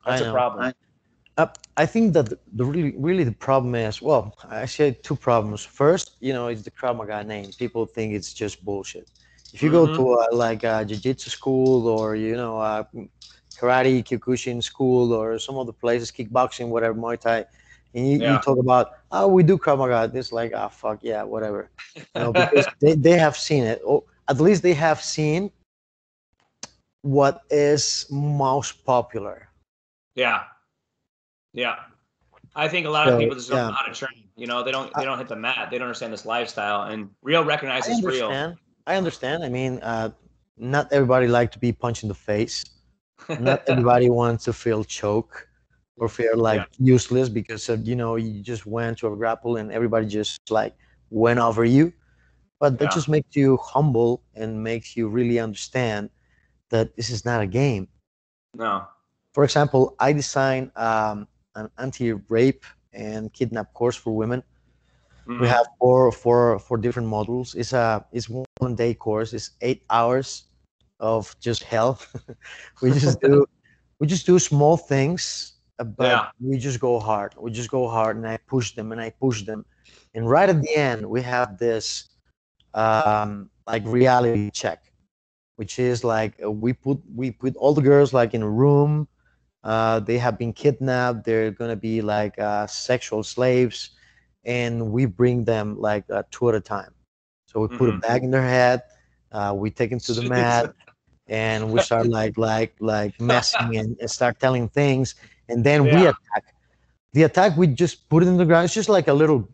That's 0.05 0.21
a 0.21 0.31
problem. 0.31 0.73
I, 1.37 1.49
I 1.77 1.85
think 1.87 2.13
that 2.13 2.29
the 2.29 2.65
really 2.65 2.93
really 2.97 3.23
the 3.23 3.31
problem 3.31 3.73
is 3.75 4.01
well 4.01 4.37
I 4.49 4.65
say 4.65 4.91
two 4.91 5.15
problems. 5.15 5.63
First 5.63 6.17
you 6.19 6.33
know 6.33 6.47
it's 6.47 6.63
the 6.63 6.71
Krav 6.71 6.97
Maga 6.97 7.23
name 7.23 7.51
people 7.57 7.85
think 7.85 8.13
it's 8.13 8.33
just 8.33 8.63
bullshit. 8.65 9.09
If 9.53 9.61
you 9.61 9.69
mm-hmm. 9.69 9.93
go 9.93 9.95
to 9.95 10.13
a, 10.13 10.35
like 10.35 10.63
a 10.63 10.83
jiu-jitsu 10.83 11.29
school 11.29 11.87
or 11.87 12.15
you 12.15 12.35
know 12.35 12.57
a 12.59 12.87
karate, 13.57 14.03
Kyokushin 14.03 14.61
school, 14.61 15.13
or 15.13 15.39
some 15.39 15.57
of 15.57 15.67
the 15.67 15.73
places, 15.73 16.11
kickboxing, 16.11 16.69
whatever, 16.69 16.93
Muay 16.93 17.19
Thai, 17.19 17.45
and 17.93 18.09
you, 18.09 18.19
yeah. 18.19 18.33
you 18.33 18.39
talk 18.39 18.57
about, 18.57 18.93
oh, 19.11 19.27
we 19.27 19.43
do 19.43 19.57
Krav 19.57 19.77
Maga. 19.77 20.11
It's 20.17 20.31
like, 20.31 20.51
ah, 20.55 20.65
oh, 20.65 20.69
fuck, 20.69 20.99
yeah, 21.01 21.23
whatever. 21.23 21.69
You 21.95 22.03
know, 22.15 22.33
because 22.33 22.65
they, 22.79 22.95
they 22.95 23.17
have 23.17 23.37
seen 23.37 23.63
it, 23.63 23.81
or 23.83 24.03
at 24.27 24.39
least 24.39 24.63
they 24.63 24.73
have 24.73 25.01
seen 25.01 25.51
what 27.03 27.41
is 27.49 28.05
most 28.09 28.83
popular. 28.85 29.49
Yeah. 30.15 30.43
Yeah. 31.53 31.75
I 32.55 32.67
think 32.67 32.85
a 32.85 32.89
lot 32.89 33.07
so, 33.07 33.13
of 33.13 33.19
people 33.19 33.35
just 33.35 33.49
don't 33.49 33.57
yeah. 33.57 33.67
know 33.67 33.73
how 33.73 33.85
to 33.85 33.93
train. 33.93 34.23
You 34.35 34.47
know, 34.47 34.63
they 34.63 34.71
don't 34.71 34.91
they 34.95 35.05
don't 35.05 35.17
hit 35.17 35.27
the 35.27 35.35
mat. 35.35 35.69
They 35.69 35.77
don't 35.77 35.87
understand 35.87 36.13
this 36.13 36.25
lifestyle. 36.25 36.83
And 36.83 37.09
real 37.21 37.43
recognizes 37.43 38.01
real. 38.03 38.55
I 38.85 38.95
understand. 38.95 39.43
I 39.43 39.49
mean, 39.49 39.79
uh, 39.81 40.09
not 40.57 40.91
everybody 40.91 41.27
like 41.27 41.51
to 41.51 41.59
be 41.59 41.71
punched 41.71 42.03
in 42.03 42.09
the 42.09 42.15
face 42.15 42.65
not 43.39 43.63
everybody 43.67 44.09
wants 44.09 44.45
to 44.45 44.53
feel 44.53 44.83
choke 44.83 45.47
or 45.97 46.09
feel 46.09 46.37
like 46.37 46.59
yeah. 46.59 46.93
useless 46.95 47.29
because 47.29 47.69
of 47.69 47.87
you 47.87 47.95
know 47.95 48.15
you 48.15 48.41
just 48.41 48.65
went 48.65 48.97
to 48.97 49.07
a 49.07 49.15
grapple 49.15 49.57
and 49.57 49.71
everybody 49.71 50.05
just 50.05 50.39
like 50.49 50.73
went 51.09 51.39
over 51.39 51.63
you 51.65 51.93
but 52.59 52.79
that 52.79 52.85
yeah. 52.85 52.95
just 52.95 53.09
makes 53.09 53.35
you 53.35 53.57
humble 53.57 54.23
and 54.35 54.63
makes 54.63 54.95
you 54.97 55.07
really 55.07 55.39
understand 55.39 56.09
that 56.69 56.95
this 56.95 57.09
is 57.09 57.25
not 57.25 57.41
a 57.41 57.47
game 57.47 57.87
no 58.55 58.83
for 59.33 59.43
example 59.43 59.95
i 59.99 60.11
designed 60.11 60.71
um, 60.75 61.27
an 61.55 61.69
anti-rape 61.77 62.65
and 62.93 63.31
kidnap 63.33 63.73
course 63.73 63.95
for 63.95 64.15
women 64.15 64.41
mm-hmm. 65.27 65.41
we 65.41 65.47
have 65.47 65.67
four 65.79 66.11
four 66.11 66.57
four 66.57 66.77
different 66.77 67.07
modules 67.07 67.55
it's 67.55 67.73
a 67.73 68.03
it's 68.11 68.29
one 68.29 68.75
day 68.75 68.93
course 68.93 69.33
it's 69.33 69.51
eight 69.61 69.83
hours 69.89 70.45
of 70.99 71.35
just 71.39 71.63
hell. 71.63 71.99
we 72.81 72.91
just 72.91 73.19
do 73.21 73.45
we 73.99 74.07
just 74.07 74.25
do 74.25 74.39
small 74.39 74.77
things, 74.77 75.53
uh, 75.79 75.83
but 75.83 76.07
yeah. 76.07 76.27
we 76.39 76.57
just 76.57 76.79
go 76.79 76.99
hard. 76.99 77.33
We 77.39 77.51
just 77.51 77.69
go 77.69 77.87
hard, 77.87 78.17
and 78.17 78.27
I 78.27 78.37
push 78.37 78.73
them 78.73 78.91
and 78.91 79.01
I 79.01 79.09
push 79.09 79.43
them, 79.43 79.65
and 80.13 80.29
right 80.29 80.49
at 80.49 80.61
the 80.61 80.75
end 80.75 81.05
we 81.05 81.21
have 81.21 81.57
this 81.57 82.09
um, 82.73 83.49
like 83.67 83.83
reality 83.85 84.49
check, 84.51 84.91
which 85.55 85.79
is 85.79 86.03
like 86.03 86.33
uh, 86.43 86.51
we 86.51 86.73
put 86.73 86.99
we 87.13 87.31
put 87.31 87.55
all 87.55 87.73
the 87.73 87.81
girls 87.81 88.13
like 88.13 88.33
in 88.33 88.41
a 88.41 88.49
room. 88.49 89.07
Uh, 89.63 89.99
they 89.99 90.17
have 90.17 90.37
been 90.37 90.51
kidnapped. 90.51 91.23
They're 91.23 91.51
gonna 91.51 91.75
be 91.75 92.01
like 92.01 92.37
uh, 92.39 92.67
sexual 92.67 93.23
slaves, 93.23 93.91
and 94.43 94.91
we 94.91 95.05
bring 95.05 95.45
them 95.45 95.79
like 95.79 96.03
uh, 96.09 96.23
two 96.31 96.49
at 96.49 96.55
a 96.55 96.59
time. 96.59 96.93
So 97.45 97.61
we 97.61 97.67
put 97.67 97.87
mm-hmm. 97.87 97.97
a 97.97 97.99
bag 97.99 98.23
in 98.23 98.31
their 98.31 98.41
head. 98.41 98.81
Uh, 99.33 99.53
we 99.55 99.69
take 99.69 99.91
him 99.91 99.99
to 99.99 100.13
the 100.13 100.23
mat 100.23 100.73
and 101.27 101.71
we 101.71 101.81
start 101.89 102.07
like 102.07 102.37
like 102.37 102.75
like 102.79 103.19
messing 103.19 103.77
and, 103.77 103.97
and 103.99 104.09
start 104.09 104.39
telling 104.39 104.69
things. 104.69 105.15
And 105.49 105.63
then 105.63 105.85
yeah. 105.85 105.95
we 105.95 106.01
attack. 106.07 106.43
The 107.13 107.23
attack 107.23 107.57
we 107.57 107.67
just 107.67 108.09
put 108.09 108.23
it 108.23 108.27
in 108.27 108.37
the 108.37 108.45
ground. 108.45 108.65
It's 108.65 108.73
just 108.73 108.89
like 108.89 109.07
a 109.07 109.13
little 109.13 109.47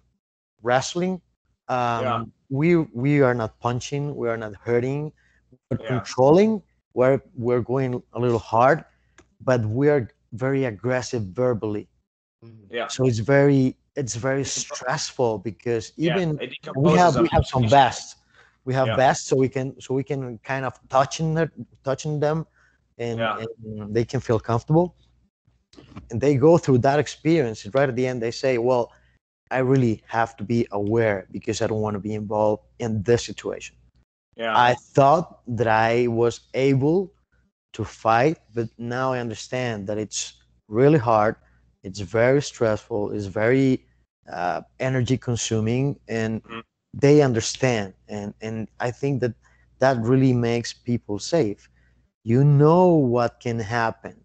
wrestling. 0.62 1.22
Um, 1.68 2.04
yeah. 2.04 2.24
we 2.50 2.78
we 2.78 3.22
are 3.22 3.34
not 3.34 3.60
punching. 3.60 4.16
We 4.16 4.30
are 4.30 4.38
not 4.38 4.54
hurting. 4.56 5.12
We're 5.70 5.80
yeah. 5.82 5.88
controlling. 5.88 6.62
We're 6.94 7.22
we're 7.36 7.62
going 7.62 8.02
a 8.14 8.20
little 8.20 8.40
hard 8.40 8.86
but 9.42 9.66
we 9.66 9.90
are 9.90 10.10
very 10.34 10.66
aggressive 10.66 11.24
verbally. 11.24 11.88
Mm-hmm. 12.44 12.76
yeah. 12.76 12.88
So 12.88 13.06
it's 13.06 13.20
very 13.20 13.76
it's 13.96 14.16
very 14.16 14.44
stressful 14.44 15.40
because 15.40 15.92
even 15.98 16.40
we 16.76 16.94
have 16.94 17.20
we 17.20 17.28
have 17.32 17.46
some 17.46 17.68
vests 17.68 18.16
we 18.70 18.76
have 18.76 18.90
yeah. 18.90 19.04
vests 19.04 19.26
so 19.30 19.36
we 19.46 19.50
can 19.56 19.68
so 19.84 19.90
we 20.00 20.04
can 20.12 20.22
kind 20.52 20.64
of 20.64 20.74
touching 20.98 21.30
their, 21.34 21.50
touching 21.84 22.20
them 22.26 22.46
and, 23.00 23.18
yeah. 23.18 23.44
and, 23.64 23.96
they 23.96 24.06
can 24.12 24.20
feel 24.28 24.40
comfortable. 24.52 24.88
And 26.10 26.22
they 26.24 26.36
go 26.36 26.54
through 26.64 26.80
that 26.90 27.00
experience. 27.06 27.66
And 27.66 27.74
right 27.74 27.90
at 27.92 27.96
the 27.96 28.06
end 28.10 28.18
they 28.26 28.36
say 28.44 28.54
well 28.70 28.86
i 29.58 29.60
really 29.74 29.96
have 30.18 30.32
to 30.40 30.44
be 30.54 30.60
aware 30.82 31.18
because 31.36 31.58
i 31.64 31.68
don't 31.70 31.84
want 31.88 31.96
to 32.00 32.04
be 32.10 32.14
involved 32.24 32.64
in 32.86 32.92
this 33.08 33.22
situation. 33.30 33.76
Yeah. 34.44 34.54
I 34.72 34.72
thought 34.96 35.28
that 35.58 35.70
i 35.92 35.94
was 36.22 36.36
able 36.70 37.00
to 37.76 37.82
fight 38.06 38.38
but 38.56 38.68
now 38.78 39.08
i 39.16 39.20
understand 39.26 39.78
that 39.88 39.98
it's 40.06 40.22
really 40.80 41.02
hard 41.12 41.36
it's 41.86 42.02
very 42.20 42.42
stressful 42.52 43.02
it's 43.16 43.30
very 43.44 43.70
uh, 44.40 44.62
energy 44.90 45.18
consuming 45.30 45.86
and 46.08 46.32
mm-hmm 46.44 46.69
they 46.94 47.22
understand. 47.22 47.94
And 48.08 48.34
and 48.42 48.68
i 48.80 48.92
think 48.92 49.22
that 49.22 49.34
that 49.80 49.98
really 50.02 50.34
makes 50.34 50.74
people 50.74 51.20
safe. 51.20 51.70
You 52.24 52.44
know 52.44 52.88
what 52.88 53.40
can 53.40 53.60
happen. 53.60 54.16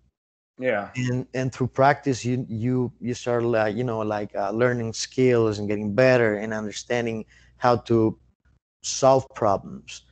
Yeah. 0.59 0.91
And 0.97 1.27
and 1.35 1.53
through 1.53 1.69
practice 1.69 2.25
you 2.25 2.47
you 2.49 2.93
you 3.01 3.15
start 3.15 3.43
like 3.43 3.77
you 3.77 3.85
know 3.85 4.01
like 4.01 4.35
uh, 4.37 4.51
learning 4.51 4.93
skills 4.93 5.59
and 5.59 5.69
getting 5.69 5.95
better 5.95 6.37
and 6.37 6.53
understanding 6.53 7.25
how 7.57 7.77
to 7.91 8.19
solve 8.83 9.27
problems. 9.35 10.03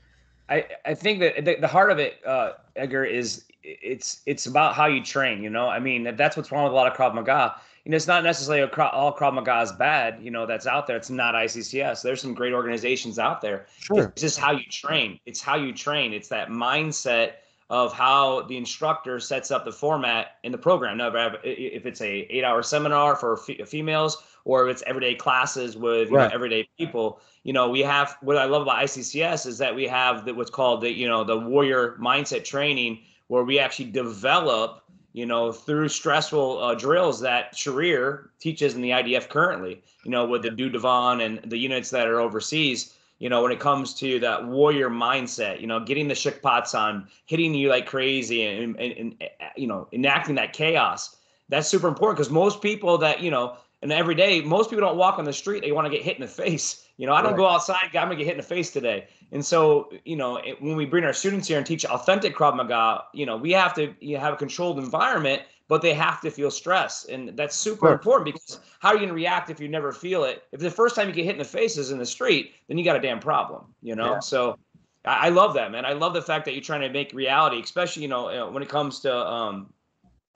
I 0.48 0.66
i 0.84 0.94
think 0.94 1.20
that 1.20 1.44
the, 1.44 1.56
the 1.60 1.68
heart 1.68 1.90
of 1.90 1.98
it 1.98 2.18
uh 2.26 2.52
edgar 2.76 3.04
is 3.04 3.44
it's 3.62 4.22
it's 4.26 4.46
about 4.46 4.74
how 4.74 4.86
you 4.86 5.02
train 5.02 5.42
you 5.42 5.50
know? 5.50 5.68
I 5.68 5.78
mean 5.78 6.16
that's 6.16 6.36
what's 6.36 6.50
wrong 6.50 6.64
with 6.64 6.72
a 6.72 6.76
lot 6.76 6.90
of 6.90 6.96
krav 6.96 7.14
maga 7.14 7.54
you 7.84 7.90
know, 7.90 7.96
it's 7.96 8.06
not 8.06 8.22
necessarily 8.22 8.62
a, 8.62 8.82
all 8.90 9.14
Krav 9.14 9.34
Maga 9.34 9.60
is 9.60 9.72
bad, 9.72 10.18
you 10.22 10.30
know, 10.30 10.46
that's 10.46 10.66
out 10.66 10.86
there. 10.86 10.96
It's 10.96 11.10
not 11.10 11.34
ICCS. 11.34 12.02
There's 12.02 12.20
some 12.20 12.32
great 12.32 12.52
organizations 12.52 13.18
out 13.18 13.40
there. 13.40 13.66
Sure. 13.80 14.04
It's 14.04 14.22
just 14.22 14.38
how 14.38 14.52
you 14.52 14.64
train. 14.70 15.18
It's 15.26 15.40
how 15.40 15.56
you 15.56 15.72
train. 15.72 16.12
It's 16.12 16.28
that 16.28 16.48
mindset 16.48 17.32
of 17.70 17.92
how 17.92 18.42
the 18.42 18.56
instructor 18.56 19.18
sets 19.18 19.50
up 19.50 19.64
the 19.64 19.72
format 19.72 20.36
in 20.44 20.52
the 20.52 20.58
program. 20.58 20.98
Now, 20.98 21.10
if 21.42 21.86
it's 21.86 22.00
a 22.02 22.26
eight 22.30 22.44
hour 22.44 22.62
seminar 22.62 23.16
for 23.16 23.36
females 23.38 24.22
or 24.44 24.68
if 24.68 24.74
it's 24.74 24.82
everyday 24.86 25.14
classes 25.14 25.76
with 25.76 26.10
right. 26.10 26.28
know, 26.28 26.34
everyday 26.34 26.68
people, 26.78 27.20
you 27.42 27.52
know, 27.52 27.68
we 27.68 27.80
have 27.80 28.16
what 28.20 28.36
I 28.36 28.44
love 28.44 28.62
about 28.62 28.78
ICCS 28.80 29.46
is 29.46 29.58
that 29.58 29.74
we 29.74 29.88
have 29.88 30.24
the, 30.24 30.34
what's 30.34 30.50
called 30.50 30.82
the, 30.82 30.92
you 30.92 31.08
know, 31.08 31.24
the 31.24 31.38
warrior 31.38 31.96
mindset 32.00 32.44
training 32.44 33.00
where 33.28 33.42
we 33.42 33.58
actually 33.58 33.90
develop 33.90 34.81
you 35.12 35.26
know, 35.26 35.52
through 35.52 35.88
stressful 35.88 36.58
uh, 36.58 36.74
drills 36.74 37.20
that 37.20 37.54
Sharir 37.54 38.28
teaches 38.40 38.74
in 38.74 38.80
the 38.80 38.90
IDF 38.90 39.28
currently, 39.28 39.82
you 40.04 40.10
know, 40.10 40.26
with 40.26 40.42
the 40.42 40.50
Duvdevan 40.50 41.24
and 41.24 41.50
the 41.50 41.58
units 41.58 41.90
that 41.90 42.06
are 42.06 42.20
overseas, 42.20 42.94
you 43.18 43.28
know, 43.28 43.42
when 43.42 43.52
it 43.52 43.60
comes 43.60 43.94
to 43.94 44.18
that 44.20 44.46
warrior 44.46 44.90
mindset, 44.90 45.60
you 45.60 45.66
know, 45.66 45.80
getting 45.80 46.08
the 46.08 46.14
shikpots 46.14 46.76
on, 46.76 47.06
hitting 47.26 47.54
you 47.54 47.68
like 47.68 47.86
crazy 47.86 48.44
and, 48.44 48.76
and, 48.80 48.92
and, 48.92 49.30
you 49.56 49.66
know, 49.66 49.86
enacting 49.92 50.34
that 50.36 50.52
chaos. 50.52 51.16
That's 51.48 51.68
super 51.68 51.88
important 51.88 52.16
because 52.16 52.32
most 52.32 52.62
people 52.62 52.96
that, 52.98 53.20
you 53.20 53.30
know, 53.30 53.56
And 53.82 53.92
every 53.92 54.14
day, 54.14 54.40
most 54.40 54.70
people 54.70 54.86
don't 54.86 54.96
walk 54.96 55.18
on 55.18 55.24
the 55.24 55.32
street; 55.32 55.62
they 55.62 55.72
want 55.72 55.86
to 55.86 55.90
get 55.90 56.02
hit 56.02 56.14
in 56.16 56.22
the 56.22 56.28
face. 56.28 56.88
You 56.98 57.06
know, 57.06 57.14
I 57.14 57.20
don't 57.22 57.32
Right. 57.32 57.38
go 57.38 57.48
outside. 57.48 57.86
I'm 57.86 57.92
gonna 57.92 58.16
get 58.16 58.26
hit 58.26 58.32
in 58.32 58.36
the 58.36 58.42
face 58.44 58.70
today. 58.70 59.08
And 59.32 59.44
so, 59.44 59.90
you 60.04 60.14
know, 60.16 60.36
it- 60.36 60.60
when 60.62 60.76
we 60.76 60.84
bring 60.86 61.04
our 61.04 61.12
students 61.12 61.48
here 61.48 61.58
and 61.58 61.66
teach 61.66 61.84
authentic 61.84 62.36
Krav 62.36 62.54
Maga, 62.54 63.04
you 63.12 63.26
know, 63.26 63.36
we 63.36 63.50
have 63.52 63.74
to 63.74 63.92
you 64.00 64.18
have 64.18 64.34
a 64.34 64.36
controlled 64.36 64.78
environment, 64.78 65.42
but 65.68 65.82
they 65.82 65.94
have 65.94 66.20
to 66.20 66.30
feel 66.30 66.50
stress, 66.50 67.06
and 67.06 67.36
that's 67.36 67.56
super 67.56 67.86
Sure. 67.86 67.92
important 67.92 68.26
because 68.26 68.60
how 68.78 68.90
are 68.90 68.94
you 68.94 69.00
gonna 69.00 69.14
react 69.14 69.50
if 69.50 69.58
you 69.58 69.68
never 69.68 69.90
feel 69.90 70.22
it? 70.24 70.44
If 70.52 70.60
the 70.60 70.70
first 70.70 70.94
time 70.94 71.08
you 71.08 71.14
get 71.14 71.24
hit 71.24 71.32
in 71.32 71.38
the 71.38 71.44
face 71.44 71.76
is 71.76 71.90
in 71.90 71.98
the 71.98 72.06
street, 72.06 72.54
then 72.68 72.78
you 72.78 72.84
got 72.84 72.94
a 72.96 73.00
damn 73.00 73.18
problem. 73.20 73.74
You 73.82 73.96
know, 73.96 74.12
Yeah. 74.12 74.20
so. 74.20 74.58
I 75.04 75.26
I 75.26 75.28
love 75.30 75.54
that, 75.54 75.72
man. 75.72 75.84
I 75.84 75.94
love 75.94 76.14
the 76.14 76.22
fact 76.22 76.44
that 76.44 76.52
you're 76.52 76.62
trying 76.62 76.82
to 76.82 76.88
make 76.88 77.12
reality, 77.12 77.60
especially 77.60 78.04
you 78.04 78.08
know 78.08 78.28
uh, 78.28 78.48
when 78.52 78.62
it 78.62 78.68
comes 78.68 79.00
to 79.00 79.12
um, 79.12 79.72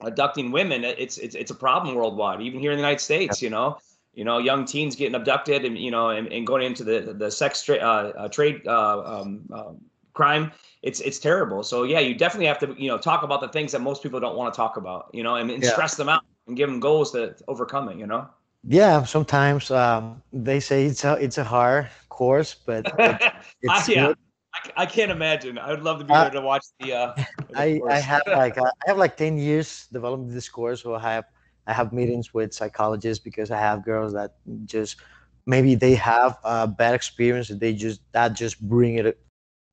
abducting 0.01 0.51
women, 0.51 0.83
it's 0.83 1.17
it's 1.17 1.35
it's 1.35 1.51
a 1.51 1.55
problem 1.55 1.95
worldwide, 1.95 2.41
even 2.41 2.59
here 2.59 2.71
in 2.71 2.77
the 2.77 2.81
United 2.81 3.01
States. 3.01 3.41
You 3.41 3.49
know, 3.49 3.77
you 4.13 4.23
know, 4.23 4.37
young 4.39 4.65
teens 4.65 4.95
getting 4.95 5.15
abducted 5.15 5.65
and 5.65 5.77
you 5.77 5.91
know 5.91 6.09
and, 6.09 6.27
and 6.31 6.45
going 6.45 6.63
into 6.65 6.83
the 6.83 7.13
the 7.13 7.31
sex 7.31 7.63
tra- 7.63 7.77
uh, 7.77 8.13
uh, 8.17 8.27
trade 8.29 8.61
uh, 8.67 8.99
um, 9.21 9.41
um, 9.53 9.81
crime. 10.13 10.51
It's 10.81 10.99
it's 11.01 11.19
terrible. 11.19 11.63
So 11.63 11.83
yeah, 11.83 11.99
you 11.99 12.15
definitely 12.15 12.47
have 12.47 12.59
to 12.59 12.75
you 12.77 12.87
know 12.89 12.97
talk 12.97 13.23
about 13.23 13.41
the 13.41 13.49
things 13.49 13.71
that 13.71 13.81
most 13.81 14.03
people 14.03 14.19
don't 14.19 14.35
want 14.35 14.53
to 14.53 14.57
talk 14.57 14.77
about. 14.77 15.09
You 15.13 15.23
know, 15.23 15.35
and, 15.35 15.49
and 15.49 15.63
Yeah. 15.63 15.71
stress 15.71 15.95
them 15.95 16.09
out 16.09 16.23
and 16.47 16.55
give 16.57 16.69
them 16.69 16.79
goals 16.79 17.11
to, 17.11 17.35
overcome 17.47 17.89
it. 17.89 17.97
You 17.97 18.07
know. 18.07 18.27
Yeah, 18.67 19.03
sometimes 19.03 19.71
um, 19.71 20.21
they 20.33 20.59
say 20.59 20.85
it's 20.85 21.03
a 21.05 21.13
it's 21.13 21.37
a 21.37 21.43
hard 21.43 21.89
course, 22.09 22.53
but 22.55 22.85
it- 22.99 23.21
it's 23.61 23.87
yeah, 23.87 24.07
good. 24.07 24.17
I, 24.53 24.83
I 24.83 24.85
can't 24.85 25.11
imagine. 25.11 25.57
I 25.57 25.71
would 25.71 25.83
love 25.83 25.99
to 25.99 26.05
be 26.05 26.15
Uh, 26.15 26.17
there 26.17 26.29
to 26.31 26.41
watch 26.41 26.63
the. 26.79 26.93
Uh, 26.93 27.13
the 27.49 27.55
I, 27.55 27.81
I 27.89 27.99
have 27.99 28.23
like 28.31 28.57
uh, 28.57 28.63
I 28.85 28.89
have 28.89 28.97
like 28.97 29.17
ten 29.17 29.37
years 29.37 29.87
developing 29.91 30.29
this 30.29 30.49
course, 30.49 30.83
so 30.83 30.95
I 30.95 30.99
have 31.13 31.25
I 31.65 31.73
have 31.73 31.93
meetings 31.93 32.33
with 32.33 32.53
psychologists 32.53 33.23
because 33.23 33.51
I 33.51 33.59
have 33.59 33.83
girls 33.83 34.13
that 34.13 34.31
just 34.65 34.97
maybe 35.45 35.75
they 35.75 35.95
have 35.95 36.37
a 36.43 36.67
bad 36.67 36.93
experience 36.95 37.49
they 37.49 37.73
just 37.73 38.01
that 38.13 38.33
just 38.33 38.61
bring 38.67 38.95
it 38.95 39.17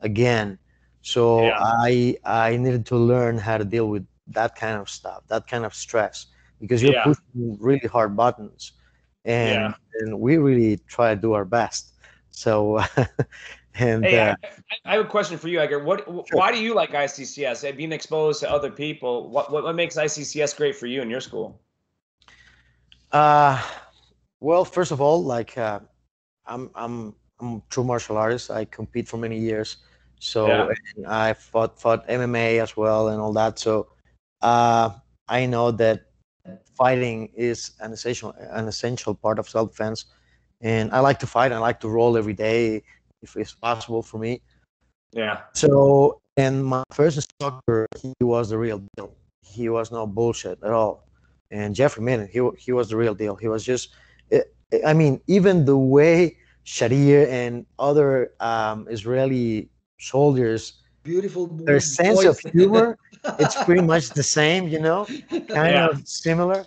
again. 0.01 0.59
So 1.03 1.55
Yeah. 1.55 1.59
I 1.59 2.17
I 2.25 2.57
needed 2.57 2.87
to 2.87 2.97
learn 2.97 3.39
how 3.39 3.59
to 3.59 3.65
deal 3.65 3.89
with 3.89 4.07
that 4.29 4.55
kind 4.57 4.81
of 4.81 4.89
stuff, 4.89 5.23
that 5.29 5.47
kind 5.47 5.65
of 5.65 5.75
stress, 5.75 6.27
because 6.61 6.83
you're 6.83 6.95
Yeah. 6.95 7.05
pushing 7.05 7.57
really 7.61 7.87
hard 7.89 8.17
buttons, 8.17 8.73
and 9.25 9.75
Yeah. 9.75 9.75
and 10.01 10.21
we 10.21 10.37
really 10.39 10.79
try 10.89 11.15
to 11.15 11.21
do 11.21 11.33
our 11.33 11.45
best. 11.45 11.95
So 12.31 12.81
and 13.75 14.05
Hey, 14.05 14.19
uh, 14.19 14.35
I, 14.43 14.77
I 14.85 14.93
have 14.97 15.07
a 15.07 15.09
question 15.09 15.39
for 15.39 15.49
you, 15.49 15.61
Edgar. 15.61 15.83
What? 15.83 16.05
Sure. 16.07 16.25
Why 16.31 16.53
do 16.53 16.63
you 16.63 16.75
like 16.75 16.91
ICCS? 16.93 17.77
Being 17.77 17.93
exposed 17.93 18.41
to 18.41 18.51
other 18.51 18.71
people, 18.71 19.31
what, 19.31 19.51
what 19.51 19.65
what 19.65 19.75
makes 19.75 19.97
ICCS 19.97 20.57
great 20.57 20.77
for 20.77 20.87
you 20.87 21.03
and 21.03 21.11
your 21.11 21.21
school? 21.21 21.61
Uh, 23.13 23.61
well, 24.41 24.65
first 24.65 24.91
of 24.93 25.01
all, 25.01 25.23
like 25.23 25.57
uh, 25.57 25.81
I'm 26.47 26.71
I'm 26.75 27.15
I'm 27.41 27.55
a 27.57 27.63
true 27.71 27.85
martial 27.85 28.17
artist. 28.17 28.51
I 28.51 28.65
compete 28.65 29.09
for 29.09 29.17
many 29.17 29.39
years, 29.39 29.79
so 30.19 30.49
Yeah. 30.49 30.69
I 31.09 31.33
fought 31.33 31.81
fought 31.81 32.07
MMA 32.09 32.61
as 32.61 32.77
well 32.77 33.09
and 33.09 33.21
all 33.21 33.33
that. 33.35 33.59
So 33.59 33.89
uh, 34.43 34.91
I 35.29 35.47
know 35.47 35.71
that 35.73 36.07
fighting 36.77 37.31
is 37.35 37.73
an 37.81 37.93
essential 37.93 38.35
an 38.51 38.69
essential 38.69 39.15
part 39.15 39.39
of 39.39 39.49
self 39.49 39.71
defense, 39.71 40.07
and 40.61 40.93
I 40.93 41.01
like 41.01 41.19
to 41.21 41.27
fight. 41.27 41.53
I 41.53 41.59
like 41.59 41.81
to 41.81 41.89
roll 41.89 42.17
every 42.17 42.35
day 42.35 42.83
if 43.25 43.37
it's 43.37 43.55
possible 43.55 44.03
for 44.03 44.19
me. 44.19 44.33
Yeah, 45.13 45.37
So, 45.55 46.21
and 46.37 46.65
my 46.65 46.83
first 46.93 47.17
instructor, 47.17 47.87
he 48.03 48.13
was 48.21 48.51
the 48.51 48.59
real 48.59 48.81
deal. 48.97 49.11
He 49.43 49.69
was 49.69 49.91
no 49.93 50.07
bullshit 50.07 50.59
at 50.63 50.71
all. 50.71 51.07
And 51.51 51.75
Jeffrey 51.75 52.03
Minton, 52.03 52.29
he 52.35 52.41
he 52.65 52.73
was 52.73 52.87
the 52.91 52.97
real 52.97 53.15
deal. 53.15 53.35
He 53.37 53.49
was 53.49 53.63
just, 53.65 53.85
I- 54.33 54.43
I 54.91 54.93
mean, 54.93 55.21
even 55.37 55.65
the 55.65 55.79
way 55.79 56.37
Sharir 56.67 57.29
and 57.29 57.65
other 57.79 58.11
um, 58.41 58.79
Israeli 58.97 59.69
soldiers, 59.99 60.63
Beautiful. 61.05 61.47
their 61.69 61.77
boy- 61.77 61.95
sense 61.99 62.25
of 62.25 62.37
humor, 62.53 62.87
it's 63.43 63.57
pretty 63.67 63.83
much 63.93 64.05
the 64.21 64.23
same, 64.39 64.63
you 64.75 64.81
know, 64.81 65.07
kind 65.59 65.75
Yeah. 65.79 65.89
of 65.91 66.03
similar. 66.09 66.61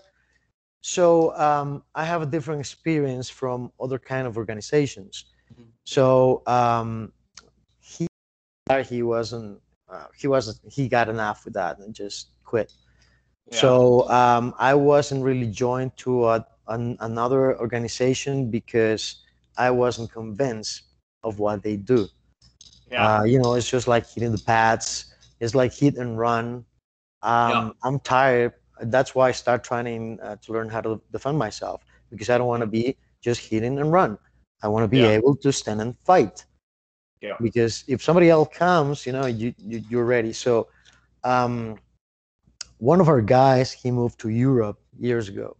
So 0.81 1.35
um, 1.47 1.83
I 1.95 2.03
have 2.05 2.21
a 2.21 2.25
different 2.35 2.61
experience 2.61 3.27
from 3.29 3.71
other 3.83 3.99
kind 3.99 4.25
of 4.29 4.37
organizations. 4.37 5.25
So 5.87 6.43
um, 6.47 7.13
he 7.81 8.07
he 8.85 9.01
wasn't 9.03 9.61
uh, 9.89 10.07
he 10.17 10.27
wasn't 10.27 10.59
he 10.71 10.87
got 10.89 11.09
enough 11.09 11.45
with 11.45 11.53
that 11.55 11.79
and 11.79 11.93
just 11.95 12.29
quit. 12.45 12.71
yeah. 13.51 13.77
So 13.81 14.09
um, 14.09 14.53
I 14.59 14.75
wasn't 14.75 15.23
really 15.23 15.47
joined 15.47 15.97
to 15.97 16.27
a, 16.27 16.45
an, 16.67 16.97
another 16.99 17.57
organization 17.59 18.51
because 18.51 19.23
I 19.57 19.71
wasn't 19.71 20.11
convinced 20.11 20.83
of 21.23 21.39
what 21.39 21.63
they 21.63 21.77
do. 21.77 22.07
yeah, 22.91 23.09
Uh, 23.09 23.23
you 23.25 23.39
know, 23.39 23.53
it's 23.53 23.69
just 23.69 23.87
like 23.87 24.07
hitting 24.09 24.31
the 24.31 24.37
pads. 24.39 25.13
It's 25.39 25.55
like 25.55 25.73
hit 25.73 25.95
and 25.97 26.17
run. 26.17 26.65
Um, 27.21 27.53
Yeah. 27.53 27.69
I'm 27.83 27.99
tired. 27.99 28.53
That's 28.81 29.15
why 29.15 29.29
I 29.29 29.31
start 29.31 29.63
trying 29.63 30.19
uh, 30.21 30.37
to 30.43 30.53
learn 30.53 30.69
how 30.69 30.81
to 30.81 31.01
defend 31.11 31.37
myself 31.37 31.83
because 32.09 32.29
I 32.29 32.37
don't 32.37 32.47
want 32.47 32.61
to 32.61 32.67
be 32.67 32.97
just 33.21 33.49
hitting 33.49 33.79
and 33.79 33.91
run. 33.91 34.17
I 34.63 34.67
want 34.67 34.83
to 34.83 34.87
be 34.87 35.05
Yeah. 35.05 35.09
able 35.09 35.35
to 35.37 35.51
stand 35.51 35.81
and 35.81 35.95
fight. 35.97 36.45
Yeah. 37.21 37.37
Because 37.41 37.83
if 37.87 38.01
somebody 38.03 38.29
else 38.29 38.49
comes, 38.53 39.05
you 39.05 39.13
know, 39.13 39.25
you, 39.25 39.53
you 39.57 39.81
you're 39.89 40.05
ready. 40.05 40.33
So, 40.33 40.67
um, 41.23 41.75
one 42.79 42.99
of 42.99 43.07
our 43.09 43.21
guys, 43.21 43.71
he 43.71 43.91
moved 43.91 44.19
to 44.19 44.29
Europe 44.29 44.79
years 44.99 45.29
ago, 45.29 45.55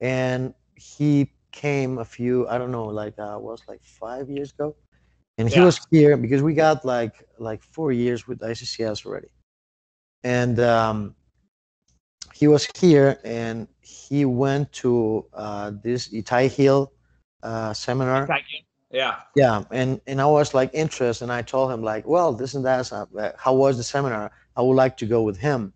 and 0.00 0.54
he 0.76 1.30
came 1.52 1.98
a 1.98 2.04
few, 2.04 2.46
I 2.48 2.58
don't 2.58 2.70
know, 2.72 2.86
like 2.86 3.14
uh, 3.18 3.36
was 3.38 3.62
like 3.68 3.80
five 3.82 4.28
years 4.28 4.52
ago, 4.52 4.74
and 5.38 5.48
he 5.48 5.60
Yeah. 5.60 5.60
was 5.60 5.78
here 5.90 6.16
because 6.16 6.42
we 6.42 6.54
got 6.54 6.84
like 6.84 7.14
like 7.38 7.62
four 7.62 7.92
years 7.92 8.26
with 8.26 8.40
ICCS 8.40 9.06
already, 9.06 9.28
and 10.24 10.58
um, 10.60 11.14
he 12.34 12.48
was 12.48 12.66
here 12.76 13.18
and 13.24 13.68
he 13.80 14.24
went 14.24 14.72
to 14.72 15.24
uh, 15.34 15.72
this 15.82 16.08
Itay 16.12 16.54
Gil 16.56 16.92
uh, 17.42 17.72
seminar. 17.74 18.34
Thank 18.34 18.46
you. 18.52 18.60
yeah, 18.90 19.16
Yeah, 19.34 19.64
and 19.70 20.00
and 20.06 20.20
I 20.20 20.26
was 20.26 20.54
like 20.54 20.70
interested, 20.72 21.24
and 21.24 21.32
I 21.32 21.42
told 21.42 21.70
him 21.72 21.82
like, 21.82 22.06
well, 22.06 22.32
this 22.32 22.54
and 22.54 22.64
that. 22.64 22.90
uh, 22.92 23.06
How 23.38 23.54
was 23.54 23.76
the 23.76 23.82
seminar? 23.84 24.30
I 24.56 24.62
would 24.62 24.74
like 24.76 24.96
to 24.98 25.06
go 25.06 25.22
with 25.22 25.38
him, 25.38 25.72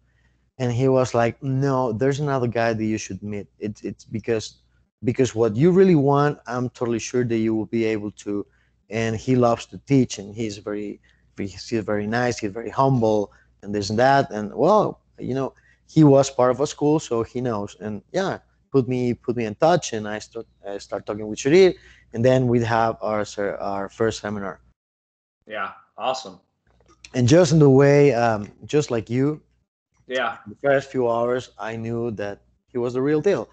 and 0.59 0.73
he 0.73 0.89
was 0.89 1.15
like, 1.15 1.43
no, 1.43 1.93
there's 1.93 2.21
another 2.21 2.47
guy 2.49 2.73
that 2.73 2.85
you 2.85 2.99
should 2.99 3.23
meet. 3.23 3.47
It's 3.59 3.83
it's 3.83 4.05
because 4.05 4.61
because 5.05 5.35
what 5.35 5.57
you 5.57 5.71
really 5.73 5.95
want, 5.97 6.39
I'm 6.47 6.69
totally 6.71 6.99
sure 7.01 7.25
that 7.25 7.37
you 7.39 7.55
will 7.55 7.67
be 7.67 7.85
able 7.85 8.11
to. 8.25 8.47
And 8.91 9.17
he 9.17 9.37
loves 9.37 9.67
to 9.67 9.79
teach, 9.79 10.19
and 10.19 10.35
he's 10.35 10.59
very 10.59 11.01
he's 11.39 11.71
very 11.85 12.07
nice. 12.07 12.39
He's 12.39 12.53
very 12.53 12.71
humble, 12.71 13.31
and 13.63 13.75
this 13.75 13.91
and 13.91 13.99
that. 13.99 14.31
And 14.31 14.53
well, 14.55 15.01
you 15.19 15.35
know, 15.35 15.55
he 15.89 16.05
was 16.05 16.31
part 16.31 16.51
of 16.51 16.61
a 16.61 16.67
school, 16.67 16.99
so 17.01 17.23
he 17.23 17.41
knows. 17.41 17.77
And 17.81 18.03
yeah, 18.13 18.39
put 18.73 18.89
me 18.89 19.15
put 19.15 19.37
me 19.37 19.45
in 19.45 19.55
touch, 19.55 19.93
and 19.93 20.07
I 20.09 20.19
start 20.21 20.47
I 20.67 20.79
start 20.79 21.07
talking 21.07 21.27
with 21.29 21.39
Sharir 21.39 21.75
and 22.13 22.25
then 22.25 22.49
we'd 22.49 22.63
have 22.65 22.97
our 23.03 23.25
our 23.61 23.89
first 23.89 24.21
seminar. 24.21 24.61
yeah, 25.47 25.73
awesome. 25.99 26.41
And 27.15 27.27
just 27.29 27.53
in 27.53 27.59
the 27.59 27.71
way, 27.71 28.15
um, 28.15 28.49
just 28.67 28.91
like 28.91 29.11
you, 29.11 29.41
Yeah, 30.07 30.39
the 30.47 30.57
first 30.63 30.91
few 30.91 31.09
hours, 31.11 31.51
I 31.59 31.77
knew 31.77 32.11
that 32.13 32.39
he 32.73 32.79
was 32.79 32.93
the 32.95 33.03
real 33.03 33.21
deal. 33.21 33.49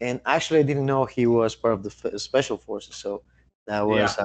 And 0.00 0.20
actually, 0.26 0.60
I 0.60 0.62
didn't 0.62 0.86
know 0.86 1.04
he 1.04 1.26
was 1.26 1.54
part 1.56 1.74
of 1.74 1.82
the 1.82 2.18
special 2.18 2.56
forces, 2.56 2.96
so 2.96 3.22
that 3.66 3.82
was 3.86 4.16
uh, 4.18 4.24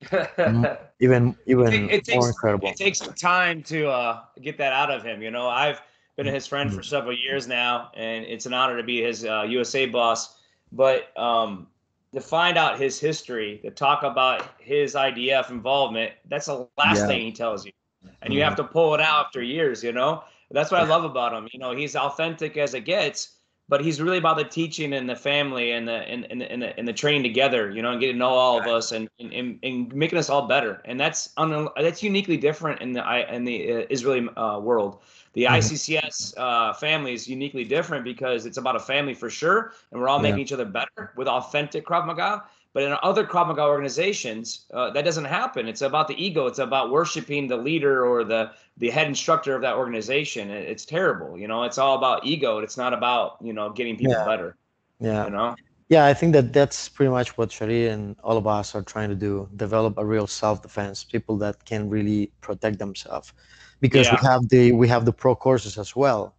even 1.00 1.36
even 1.46 1.72
It- 1.72 1.90
it 1.90 2.04
takes- 2.04 2.16
more 2.16 2.28
incredible. 2.28 2.68
it 2.68 2.76
takes 2.76 3.00
time 3.20 3.62
to 3.64 3.88
uh, 3.88 4.20
get 4.40 4.56
that 4.58 4.72
out 4.72 4.90
of 4.90 5.02
him. 5.02 5.22
You 5.22 5.30
know, 5.30 5.46
I've 5.48 5.80
been 6.24 6.34
his 6.34 6.46
friend 6.46 6.72
for 6.72 6.82
several 6.82 7.16
years 7.16 7.48
now, 7.48 7.90
and 7.94 8.24
it's 8.26 8.44
an 8.44 8.52
honor 8.52 8.76
to 8.76 8.82
be 8.82 9.02
his 9.02 9.24
uh, 9.24 9.42
USA 9.48 9.86
boss. 9.86 10.36
But 10.70 11.16
um, 11.18 11.66
to 12.12 12.20
find 12.20 12.58
out 12.58 12.78
his 12.78 13.00
history, 13.00 13.60
to 13.64 13.70
talk 13.70 14.02
about 14.02 14.44
his 14.58 14.94
IDF 14.94 15.50
involvement, 15.50 16.12
that's 16.28 16.46
the 16.46 16.68
last 16.76 16.98
Yeah. 16.98 17.06
thing 17.06 17.22
he 17.22 17.32
tells 17.32 17.64
you, 17.64 17.72
and 18.22 18.34
you 18.34 18.42
have 18.42 18.56
to 18.56 18.64
pull 18.64 18.94
it 18.94 19.00
out 19.00 19.26
after 19.26 19.42
years. 19.42 19.82
You 19.82 19.92
know, 19.92 20.22
that's 20.50 20.70
what 20.70 20.80
I 20.80 20.84
love 20.84 21.04
about 21.04 21.32
him. 21.32 21.48
You 21.52 21.58
know, 21.58 21.74
he's 21.74 21.96
authentic 21.96 22.56
as 22.56 22.74
it 22.74 22.84
gets. 22.84 23.36
But 23.68 23.84
he's 23.84 24.00
really 24.00 24.18
about 24.18 24.36
the 24.36 24.42
teaching 24.42 24.94
and 24.94 25.08
the 25.08 25.14
family 25.14 25.70
and 25.70 25.86
the 25.86 25.92
and, 25.92 26.26
and, 26.28 26.42
and 26.42 26.60
the 26.60 26.76
and 26.76 26.88
the 26.88 26.92
training 26.92 27.22
together, 27.22 27.70
you 27.70 27.82
know, 27.82 27.92
and 27.92 28.00
getting 28.00 28.16
to 28.16 28.18
know 28.18 28.30
all 28.30 28.58
of 28.58 28.66
us 28.66 28.90
and, 28.90 29.08
and, 29.20 29.60
and, 29.62 29.94
making 29.94 30.18
us 30.18 30.28
all 30.28 30.48
better. 30.48 30.82
And 30.86 30.98
that's 30.98 31.32
un, 31.36 31.68
that's 31.76 32.02
uniquely 32.02 32.36
different 32.36 32.82
in 32.82 32.90
the 32.92 33.00
I 33.00 33.32
in 33.32 33.44
the 33.44 33.72
uh, 33.72 33.86
Israeli 33.88 34.28
uh, 34.36 34.58
world. 34.58 35.02
The 35.34 35.44
Mhm. 35.44 35.58
ICCS 35.58 36.34
uh, 36.36 36.72
family 36.74 37.12
is 37.14 37.28
uniquely 37.28 37.64
different 37.64 38.04
because 38.04 38.46
it's 38.46 38.58
about 38.58 38.76
a 38.76 38.80
family 38.80 39.14
for 39.14 39.30
sure, 39.30 39.72
and 39.90 40.00
we're 40.00 40.08
all 40.08 40.18
Yeah. 40.18 40.22
making 40.30 40.40
each 40.40 40.52
other 40.52 40.64
better 40.64 41.12
with 41.16 41.28
authentic 41.28 41.86
Krav 41.86 42.06
Maga. 42.06 42.44
But 42.72 42.84
in 42.84 42.96
other 43.02 43.24
Krav 43.24 43.48
Maga 43.48 43.62
organizations, 43.64 44.66
uh, 44.72 44.90
that 44.90 45.04
doesn't 45.04 45.24
happen. 45.24 45.66
It's 45.66 45.82
about 45.82 46.06
the 46.06 46.14
ego. 46.24 46.46
It's 46.46 46.60
about 46.60 46.90
worshiping 46.90 47.48
the 47.48 47.56
leader 47.56 48.06
or 48.06 48.24
the 48.24 48.50
the 48.76 48.90
head 48.90 49.06
instructor 49.08 49.54
of 49.54 49.62
that 49.62 49.74
organization. 49.76 50.50
It- 50.50 50.68
It's 50.68 50.84
terrible. 50.84 51.38
You 51.38 51.48
know, 51.48 51.64
it's 51.64 51.78
all 51.78 51.96
about 51.96 52.24
ego. 52.24 52.58
It's 52.58 52.76
not 52.76 52.92
about 52.92 53.36
you 53.40 53.52
know 53.52 53.70
getting 53.70 53.96
people 53.96 54.14
Yeah. 54.14 54.24
better. 54.24 54.56
Yeah, 55.00 55.24
You 55.26 55.30
know. 55.30 55.54
Yeah, 55.88 56.06
I 56.06 56.14
think 56.14 56.32
that 56.34 56.52
that's 56.52 56.88
pretty 56.88 57.10
much 57.10 57.36
what 57.36 57.48
Sharir 57.50 57.90
and 57.90 58.14
all 58.22 58.36
of 58.36 58.46
us 58.46 58.74
are 58.76 58.82
trying 58.82 59.08
to 59.08 59.16
do: 59.16 59.48
develop 59.56 59.98
a 59.98 60.04
real 60.04 60.26
self-defense, 60.28 61.02
people 61.04 61.36
that 61.38 61.64
can 61.64 61.90
really 61.90 62.30
protect 62.40 62.78
themselves. 62.78 63.32
Because 63.80 64.10
we 64.10 64.18
have 64.22 64.48
the 64.48 64.72
we 64.72 64.88
have 64.88 65.04
the 65.04 65.12
pro 65.12 65.34
courses 65.34 65.78
as 65.78 65.94
well, 65.96 66.34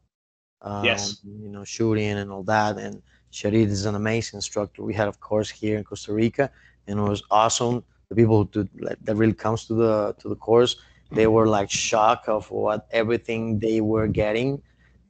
um, 0.62 1.18
Yes. 1.18 1.24
you 1.24 1.50
know, 1.50 1.64
shooting 1.64 2.12
and 2.18 2.32
all 2.32 2.44
that. 2.44 2.78
And 2.78 3.02
Sharir 3.32 3.66
is 3.66 3.86
an 3.86 3.96
amazing 3.96 4.38
instructor. 4.38 4.84
We 4.84 4.94
had, 4.94 5.08
of 5.08 5.20
course, 5.20 5.50
here 5.50 5.78
in 5.78 5.84
Costa 5.84 6.14
Rica, 6.14 6.50
and 6.88 7.00
it 7.00 7.04
was 7.04 7.24
awesome. 7.30 7.84
The 8.10 8.16
people 8.16 8.38
who 8.44 8.50
do, 8.64 8.70
like, 8.80 8.98
that 9.04 9.16
really 9.16 9.34
comes 9.34 9.66
to 9.68 9.74
the 9.74 10.16
to 10.20 10.30
the 10.30 10.36
course, 10.36 10.76
they 11.12 11.28
were 11.28 11.48
like 11.48 11.70
shocked 11.70 12.28
of 12.30 12.50
what 12.52 12.88
everything 12.92 13.60
they 13.60 13.82
were 13.82 14.08
getting, 14.08 14.62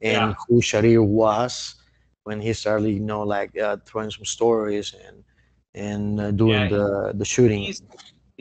and 0.02 0.34
Yeah. 0.34 0.46
who 0.48 0.62
Sharir 0.62 1.06
was 1.06 1.76
when 2.24 2.41
he 2.41 2.54
started, 2.54 2.89
you 2.89 3.00
know, 3.00 3.22
like 3.22 3.58
uh, 3.58 3.78
throwing 3.86 4.10
some 4.12 4.26
stories 4.26 4.94
and 5.06 5.24
and 5.74 6.20
uh, 6.20 6.32
doing 6.32 6.67
Yeah, 6.67 6.70
the 6.70 7.13
the 7.15 7.26
shooting. 7.26 7.62
He's 7.63 7.82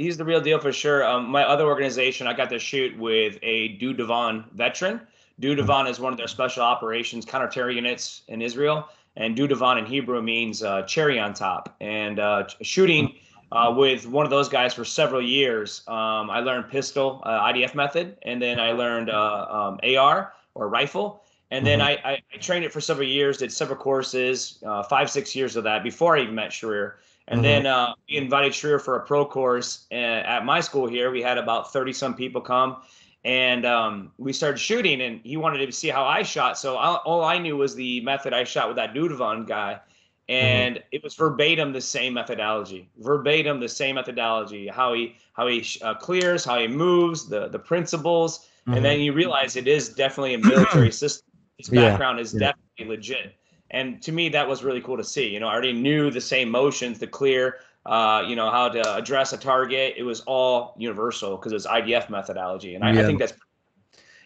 he's 0.00 0.16
the 0.16 0.24
real 0.24 0.40
deal 0.40 0.58
for 0.58 0.72
sure. 0.72 1.04
Um, 1.04 1.28
my 1.28 1.44
other 1.44 1.64
organization, 1.64 2.26
I 2.26 2.32
got 2.32 2.50
to 2.50 2.58
shoot 2.58 2.96
with 2.98 3.38
a 3.42 3.78
Duvdevan 3.78 4.50
veteran. 4.52 5.00
Duvdevan 5.40 5.88
is 5.88 6.00
one 6.00 6.12
of 6.12 6.18
their 6.18 6.28
special 6.28 6.62
operations 6.62 7.24
counterterror 7.26 7.74
units 7.74 8.22
in 8.28 8.42
Israel, 8.42 8.88
and 9.16 9.36
Duvdevan 9.36 9.78
in 9.78 9.86
Hebrew 9.86 10.20
means 10.22 10.62
uh, 10.62 10.82
cherry 10.82 11.18
on 11.18 11.34
top. 11.34 11.76
And 11.80 12.18
uh, 12.18 12.46
shooting 12.62 13.14
uh, 13.52 13.72
with 13.76 14.06
one 14.06 14.24
of 14.24 14.30
those 14.30 14.48
guys 14.48 14.74
for 14.74 14.84
several 14.84 15.22
years, 15.22 15.82
um, 15.88 16.30
I 16.30 16.40
learned 16.40 16.70
pistol 16.70 17.20
uh, 17.24 17.40
IDF 17.40 17.74
method, 17.74 18.16
and 18.22 18.40
then 18.40 18.60
I 18.60 18.72
learned 18.72 19.10
uh, 19.10 19.46
um, 19.50 19.96
AR 19.96 20.32
or 20.54 20.68
rifle. 20.68 21.24
And 21.52 21.66
then 21.66 21.80
Mhm. 21.80 21.84
I, 22.04 22.10
I, 22.10 22.22
I 22.32 22.36
trained 22.36 22.64
it 22.64 22.72
for 22.72 22.80
several 22.80 23.08
years, 23.08 23.38
did 23.38 23.50
several 23.50 23.76
courses, 23.76 24.62
uh, 24.64 24.84
five, 24.84 25.10
six 25.10 25.34
years 25.34 25.56
of 25.56 25.64
that 25.64 25.82
before 25.82 26.16
I 26.16 26.22
even 26.22 26.34
met 26.36 26.50
Sharir. 26.50 26.94
And 27.30 27.40
Mhm. 27.40 27.42
then 27.44 27.66
uh, 27.66 27.94
we 28.08 28.16
invited 28.16 28.52
Sharir 28.52 28.80
for 28.80 28.96
a 28.96 29.06
pro 29.06 29.24
course 29.24 29.86
uh, 29.92 29.94
at 29.94 30.44
my 30.44 30.60
school 30.60 30.86
here. 30.86 31.10
We 31.10 31.22
had 31.22 31.38
about 31.38 31.72
30 31.72 31.92
some 31.92 32.14
people 32.14 32.40
come 32.40 32.82
and 33.24 33.64
um, 33.64 34.12
we 34.18 34.32
started 34.32 34.58
shooting 34.58 35.00
and 35.02 35.20
he 35.22 35.36
wanted 35.36 35.64
to 35.64 35.72
see 35.72 35.88
how 35.88 36.04
I 36.04 36.22
shot. 36.22 36.58
So 36.58 36.76
I, 36.76 36.96
all 36.96 37.22
I 37.22 37.38
knew 37.38 37.56
was 37.56 37.74
the 37.74 38.00
method 38.00 38.32
I 38.32 38.44
shot 38.44 38.66
with 38.68 38.76
that 38.76 38.94
Duvdevan 38.94 39.46
guy. 39.46 39.80
And 40.28 40.80
it 40.92 41.02
was 41.02 41.14
verbatim 41.16 41.72
the 41.72 41.80
same 41.80 42.14
methodology, 42.14 42.88
verbatim 42.98 43.58
the 43.58 43.68
same 43.68 43.96
methodology, 43.96 44.68
how 44.68 44.92
he 44.94 45.16
how 45.32 45.48
he 45.48 45.64
uh, 45.82 45.94
clears, 45.94 46.44
how 46.44 46.58
he 46.58 46.68
moves, 46.68 47.28
the 47.28 47.48
the 47.48 47.58
principles, 47.58 48.46
Mhm. 48.66 48.76
and 48.76 48.84
then 48.84 49.00
you 49.00 49.12
realize 49.12 49.56
it 49.56 49.66
is 49.66 49.88
definitely 49.88 50.34
a 50.34 50.38
military 50.38 50.92
system. 51.02 51.26
His 51.58 51.68
Yeah, 51.72 51.88
background 51.88 52.20
is 52.20 52.32
yeah. 52.32 52.52
definitely 52.52 52.96
legit 52.96 53.34
and 53.72 54.02
to 54.02 54.12
me 54.12 54.28
that 54.28 54.46
was 54.48 54.62
really 54.64 54.80
cool 54.80 54.96
to 54.96 55.04
see 55.04 55.28
you 55.28 55.40
know 55.40 55.48
i 55.48 55.52
already 55.52 55.72
knew 55.72 56.10
the 56.10 56.20
same 56.20 56.50
motions 56.50 56.98
the 56.98 57.06
clear 57.06 57.56
uh, 57.86 58.22
you 58.28 58.36
know 58.36 58.50
how 58.50 58.68
to 58.68 58.94
address 58.96 59.32
a 59.32 59.38
target 59.38 59.94
it 59.96 60.02
was 60.02 60.20
all 60.22 60.74
universal 60.76 61.36
because 61.36 61.52
it's 61.52 61.66
idf 61.66 62.10
methodology 62.10 62.74
and 62.74 62.84
I, 62.84 62.90
I 63.00 63.04
think 63.06 63.18
that's 63.18 63.32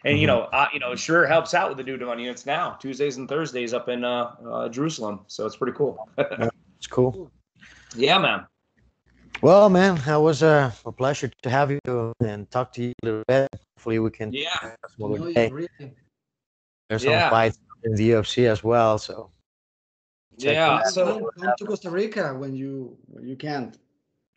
and 0.03 0.19
you 0.19 0.25
Mhm. 0.25 0.31
know 0.31 0.41
uh, 0.51 0.67
you 0.73 0.79
know 0.79 0.91
it 0.91 0.99
sure 0.99 1.25
helps 1.25 1.53
out 1.53 1.69
with 1.69 1.77
the 1.77 1.83
Duvdevan 1.89 2.19
units 2.19 2.45
now 2.45 2.71
tuesdays 2.81 3.15
and 3.17 3.29
thursdays 3.29 3.73
up 3.73 3.87
in 3.87 4.03
uh, 4.03 4.35
uh, 4.45 4.69
jerusalem 4.69 5.21
so 5.27 5.45
it's 5.45 5.55
pretty 5.55 5.75
cool 5.77 6.09
It's 6.77 6.87
cool. 6.87 7.31
yeah 7.95 8.17
man 8.19 8.45
Well, 9.41 9.69
man, 9.69 9.97
it 9.97 10.19
was 10.21 10.41
a, 10.43 10.73
a 10.85 10.91
pleasure 10.91 11.29
to 11.43 11.49
have 11.49 11.69
you 11.71 11.79
and 12.23 12.49
talk 12.51 12.71
to 12.73 12.81
you 12.83 12.93
a 13.03 13.05
little 13.05 13.23
bit. 13.27 13.47
Hopefully, 13.75 13.99
we 13.99 14.09
can 14.09 14.31
yeah 14.31 14.49
have 14.61 14.77
some 14.97 15.11
No, 15.11 15.17
really- 15.17 15.59
There's 16.89 17.03
some 17.03 17.13
Yeah. 17.13 17.29
fights 17.29 17.57
in 17.83 17.95
the 17.95 18.11
UFC 18.11 18.47
as 18.47 18.63
well, 18.63 18.97
so 18.97 19.15
check 19.15 19.34
yeah 20.37 20.51
it 20.51 20.57
out. 20.57 20.87
so 20.87 21.05
come, 21.05 21.29
come 21.39 21.53
to 21.57 21.65
Costa 21.65 21.89
Rica 21.89 22.33
when 22.33 22.55
you 22.55 22.97
when 23.07 23.27
you 23.27 23.35
can. 23.35 23.73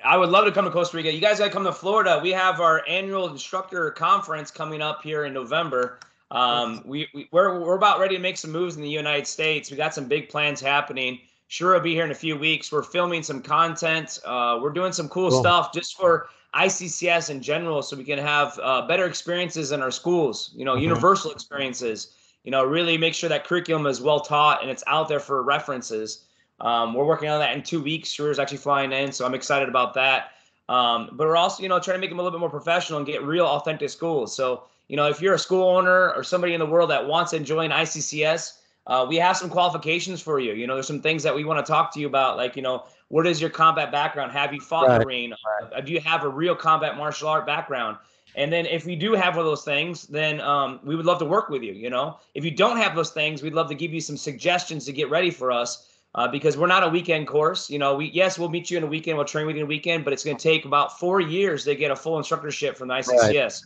I 0.05 0.17
would 0.17 0.29
love 0.29 0.45
to 0.45 0.53
come 0.53 0.65
to 0.65 0.71
Costa 0.71 0.97
Rica. 0.97 1.13
You 1.13 1.21
guys 1.21 1.39
got 1.39 1.47
to 1.47 1.51
come 1.51 1.65
to 1.65 1.73
Florida. 1.73 2.21
We 2.23 2.31
have 2.31 2.61
our 2.61 2.85
annual 2.89 3.29
instructor 3.29 3.91
conference 3.91 4.51
coming 4.53 4.81
up 4.81 5.03
here 5.03 5.25
in 5.25 5.33
November. 5.33 5.99
Um, 6.31 6.83
we, 6.85 7.09
we 7.15 7.29
we're 7.33 7.59
we're 7.61 7.75
about 7.77 7.99
ready 7.99 8.15
to 8.17 8.23
make 8.23 8.37
some 8.37 8.53
moves 8.53 8.77
in 8.77 8.83
the 8.83 8.89
United 8.89 9.27
States. 9.27 9.71
We 9.71 9.77
got 9.77 9.95
some 9.95 10.07
big 10.07 10.29
plans 10.29 10.61
happening. 10.61 11.19
Sure, 11.49 11.75
I'll 11.75 11.81
be 11.81 11.95
here 11.95 12.05
in 12.05 12.11
a 12.11 12.15
few 12.15 12.37
weeks. 12.37 12.71
We're 12.71 12.83
filming 12.83 13.23
some 13.23 13.41
content. 13.43 14.19
Uh, 14.25 14.59
we're 14.63 14.71
doing 14.73 14.93
some 14.93 15.09
cool 15.09 15.31
Cool. 15.31 15.41
stuff 15.41 15.73
just 15.73 15.97
for 15.97 16.29
ICCS 16.55 17.31
in 17.31 17.41
general, 17.43 17.83
so 17.83 17.97
we 17.97 18.05
can 18.05 18.19
have 18.19 18.59
uh, 18.63 18.87
better 18.87 19.07
experiences 19.07 19.73
in 19.73 19.81
our 19.83 19.91
schools. 19.91 20.51
You 20.55 20.65
know, 20.67 20.77
Mhm. 20.77 20.83
universal 20.83 21.31
experiences. 21.33 22.15
You 22.44 22.51
know, 22.51 22.64
really 22.64 22.96
make 22.96 23.14
sure 23.14 23.29
that 23.29 23.44
curriculum 23.44 23.87
is 23.87 24.01
well 24.01 24.20
taught 24.20 24.62
and 24.62 24.70
it's 24.70 24.85
out 24.87 25.09
there 25.09 25.20
for 25.20 25.42
references. 25.42 26.24
Um, 26.61 26.94
we're 26.94 27.05
working 27.05 27.29
on 27.29 27.38
that 27.40 27.55
in 27.57 27.62
two 27.62 27.83
weeks. 27.83 28.11
Sharir 28.11 28.31
is 28.31 28.38
actually 28.38 28.59
flying 28.59 28.92
in, 28.92 29.12
so 29.12 29.24
I'm 29.24 29.35
excited 29.35 29.68
about 29.68 29.94
that. 29.94 30.33
Um, 30.68 31.11
but 31.12 31.27
we're 31.27 31.37
also, 31.37 31.62
you 31.62 31.68
know, 31.68 31.79
trying 31.79 31.96
to 31.96 32.01
make 32.01 32.11
them 32.11 32.18
a 32.18 32.22
little 32.22 32.37
bit 32.37 32.40
more 32.40 32.51
professional 32.51 32.98
and 32.98 33.07
get 33.07 33.22
real, 33.22 33.46
authentic 33.46 33.90
schools. 33.90 34.35
So, 34.35 34.64
you 34.88 34.96
know, 34.96 35.07
if 35.07 35.20
you're 35.20 35.35
a 35.35 35.38
school 35.38 35.64
owner 35.64 36.12
or 36.12 36.22
somebody 36.22 36.55
in 36.55 36.61
the 36.61 36.66
world 36.66 36.90
that 36.90 37.07
wants 37.07 37.31
to 37.31 37.40
join 37.40 37.70
ICCS, 37.70 38.59
uh, 38.87 39.07
we 39.09 39.16
have 39.16 39.37
some 39.37 39.51
qualifications 39.51 40.20
for 40.20 40.40
you. 40.40 40.55
You 40.55 40.66
know, 40.66 40.74
there's 40.74 40.87
some 40.87 41.03
things 41.03 41.22
that 41.22 41.35
we 41.35 41.44
want 41.44 41.64
to 41.64 41.70
talk 41.70 41.92
to 41.94 42.01
you 42.01 42.07
about, 42.07 42.37
like, 42.37 42.57
you 42.57 42.62
know, 42.62 42.85
what 43.09 43.27
is 43.27 43.40
your 43.40 43.51
combat 43.51 43.92
background? 43.92 44.33
Have 44.33 44.53
you 44.53 44.61
fought 44.61 44.88
Right. 44.88 45.05
Marine? 45.05 45.35
Uh, 45.74 45.81
do 45.81 45.92
you 45.92 46.01
have 46.01 46.24
a 46.24 46.29
real 46.29 46.55
combat 46.55 46.96
martial 46.96 47.29
art 47.29 47.46
background? 47.46 47.98
And 48.38 48.53
then 48.53 48.66
if 48.66 48.87
we 48.87 48.94
do 48.94 49.14
have 49.14 49.35
one 49.35 49.40
of 49.40 49.51
those 49.51 49.64
things, 49.64 50.05
then 50.05 50.40
um, 50.40 50.79
we 50.85 50.94
would 50.94 51.05
love 51.05 51.18
to 51.18 51.24
work 51.24 51.48
with 51.48 51.62
you. 51.62 51.72
You 51.72 51.90
know, 51.90 52.18
if 52.35 52.44
you 52.44 52.53
don't 52.53 52.77
have 52.77 52.94
those 52.94 53.11
things, 53.11 53.42
we'd 53.42 53.53
love 53.53 53.68
to 53.68 53.74
give 53.74 53.92
you 53.92 54.01
some 54.01 54.16
suggestions 54.16 54.85
to 54.85 54.92
get 54.92 55.11
ready 55.11 55.33
for 55.33 55.51
us 55.51 55.88
uh, 56.14 56.29
because 56.29 56.57
we're 56.57 56.68
not 56.68 56.85
a 56.85 56.88
weekend 56.88 57.27
course. 57.27 57.68
You 57.68 57.81
know, 57.81 57.96
we 57.96 58.07
yes, 58.07 58.38
we'll 58.38 58.48
meet 58.48 58.70
you 58.70 58.79
in 58.79 58.85
a 58.85 58.87
weekend, 58.87 59.16
we'll 59.16 59.27
train 59.27 59.44
with 59.44 59.57
you 59.57 59.62
in 59.62 59.66
a 59.66 59.68
weekend, 59.68 60.05
but 60.05 60.12
it's 60.12 60.24
going 60.24 60.37
to 60.37 60.42
take 60.42 60.66
about 60.66 61.01
four 61.01 61.20
years 61.20 61.64
to 61.64 61.74
get 61.74 61.90
a 61.90 61.96
full 61.96 62.16
instructorship 62.16 62.77
from 62.77 62.87
the 62.88 62.94
ICCS. 62.94 63.64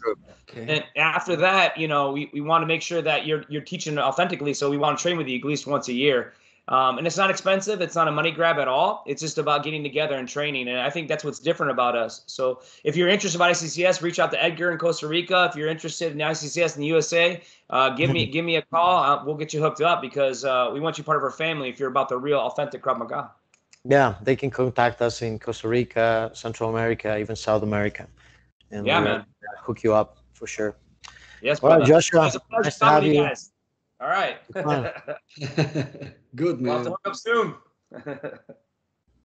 Okay. 0.50 0.66
And 0.76 0.84
after 0.96 1.36
that, 1.36 1.76
you 1.76 1.86
know, 1.86 2.10
we, 2.10 2.30
we 2.32 2.40
want 2.40 2.62
to 2.62 2.66
make 2.66 2.80
sure 2.80 3.02
that 3.02 3.26
you're 3.26 3.44
you're 3.50 3.62
teaching 3.62 3.98
authentically. 3.98 4.54
So 4.54 4.70
we 4.70 4.78
want 4.78 4.98
to 4.98 5.02
train 5.02 5.18
with 5.18 5.28
you 5.28 5.38
at 5.38 5.44
least 5.44 5.66
once 5.66 5.88
a 5.88 5.92
year. 5.92 6.32
Um, 6.68 6.98
and 6.98 7.06
it's 7.06 7.16
not 7.16 7.28
expensive. 7.28 7.80
It's 7.80 7.96
not 7.96 8.06
a 8.06 8.12
money 8.12 8.30
grab 8.30 8.58
at 8.58 8.68
all. 8.68 9.02
It's 9.06 9.20
just 9.20 9.36
about 9.36 9.64
getting 9.64 9.82
together 9.82 10.14
and 10.14 10.28
training. 10.28 10.68
And 10.68 10.78
I 10.78 10.90
think 10.90 11.08
that's 11.08 11.24
what's 11.24 11.40
different 11.40 11.72
about 11.72 11.96
us. 11.96 12.22
So 12.26 12.60
if 12.84 12.96
you're 12.96 13.08
interested 13.08 13.36
about 13.36 13.50
ICCS, 13.50 14.00
reach 14.00 14.20
out 14.20 14.30
to 14.30 14.42
Edgar 14.42 14.70
in 14.70 14.78
Costa 14.78 15.08
Rica. 15.08 15.48
If 15.50 15.56
you're 15.56 15.68
interested 15.68 16.12
in 16.12 16.18
ICCS 16.18 16.76
in 16.76 16.82
the 16.82 16.86
USA, 16.86 17.42
uh, 17.70 17.90
give 17.90 18.10
me 18.10 18.26
give 18.26 18.44
me 18.44 18.56
a 18.56 18.62
call. 18.62 19.02
Uh, 19.02 19.24
we'll 19.24 19.34
get 19.36 19.52
you 19.52 19.60
hooked 19.60 19.80
up 19.80 20.00
because 20.00 20.44
uh, 20.44 20.70
we 20.72 20.78
want 20.78 20.98
you 20.98 21.04
part 21.04 21.16
of 21.16 21.24
our 21.24 21.30
family. 21.32 21.68
If 21.68 21.80
you're 21.80 21.90
about 21.90 22.08
the 22.08 22.16
real 22.16 22.38
authentic 22.38 22.80
Krav 22.82 22.98
Maga. 22.98 23.32
yeah, 23.84 24.14
they 24.22 24.36
can 24.36 24.50
contact 24.50 25.02
us 25.02 25.20
in 25.22 25.40
Costa 25.40 25.66
Rica, 25.66 26.30
Central 26.32 26.70
America, 26.70 27.18
even 27.18 27.34
South 27.34 27.64
America, 27.64 28.06
and 28.70 28.86
Yeah, 28.86 29.00
we'll 29.00 29.08
man. 29.18 29.26
hook 29.58 29.82
you 29.82 29.94
up 29.94 30.18
for 30.32 30.46
sure. 30.46 30.76
Yes, 31.40 31.58
brother. 31.58 31.84
Joshua, 31.84 32.26
It's 32.26 32.36
a 32.36 32.40
pleasure 32.40 32.64
nice 32.64 32.78
to 32.78 32.84
have 32.84 33.04
you 33.04 33.14
you. 33.14 33.22
guys. 33.22 33.50
All 34.02 34.08
right. 34.08 34.38
fun. 34.52 34.90
Good 36.34 36.60
we'll 36.60 36.72
have 36.72 36.84
to 36.84 36.90
hook 36.90 37.00
up 37.06 37.14
soon. 37.14 37.54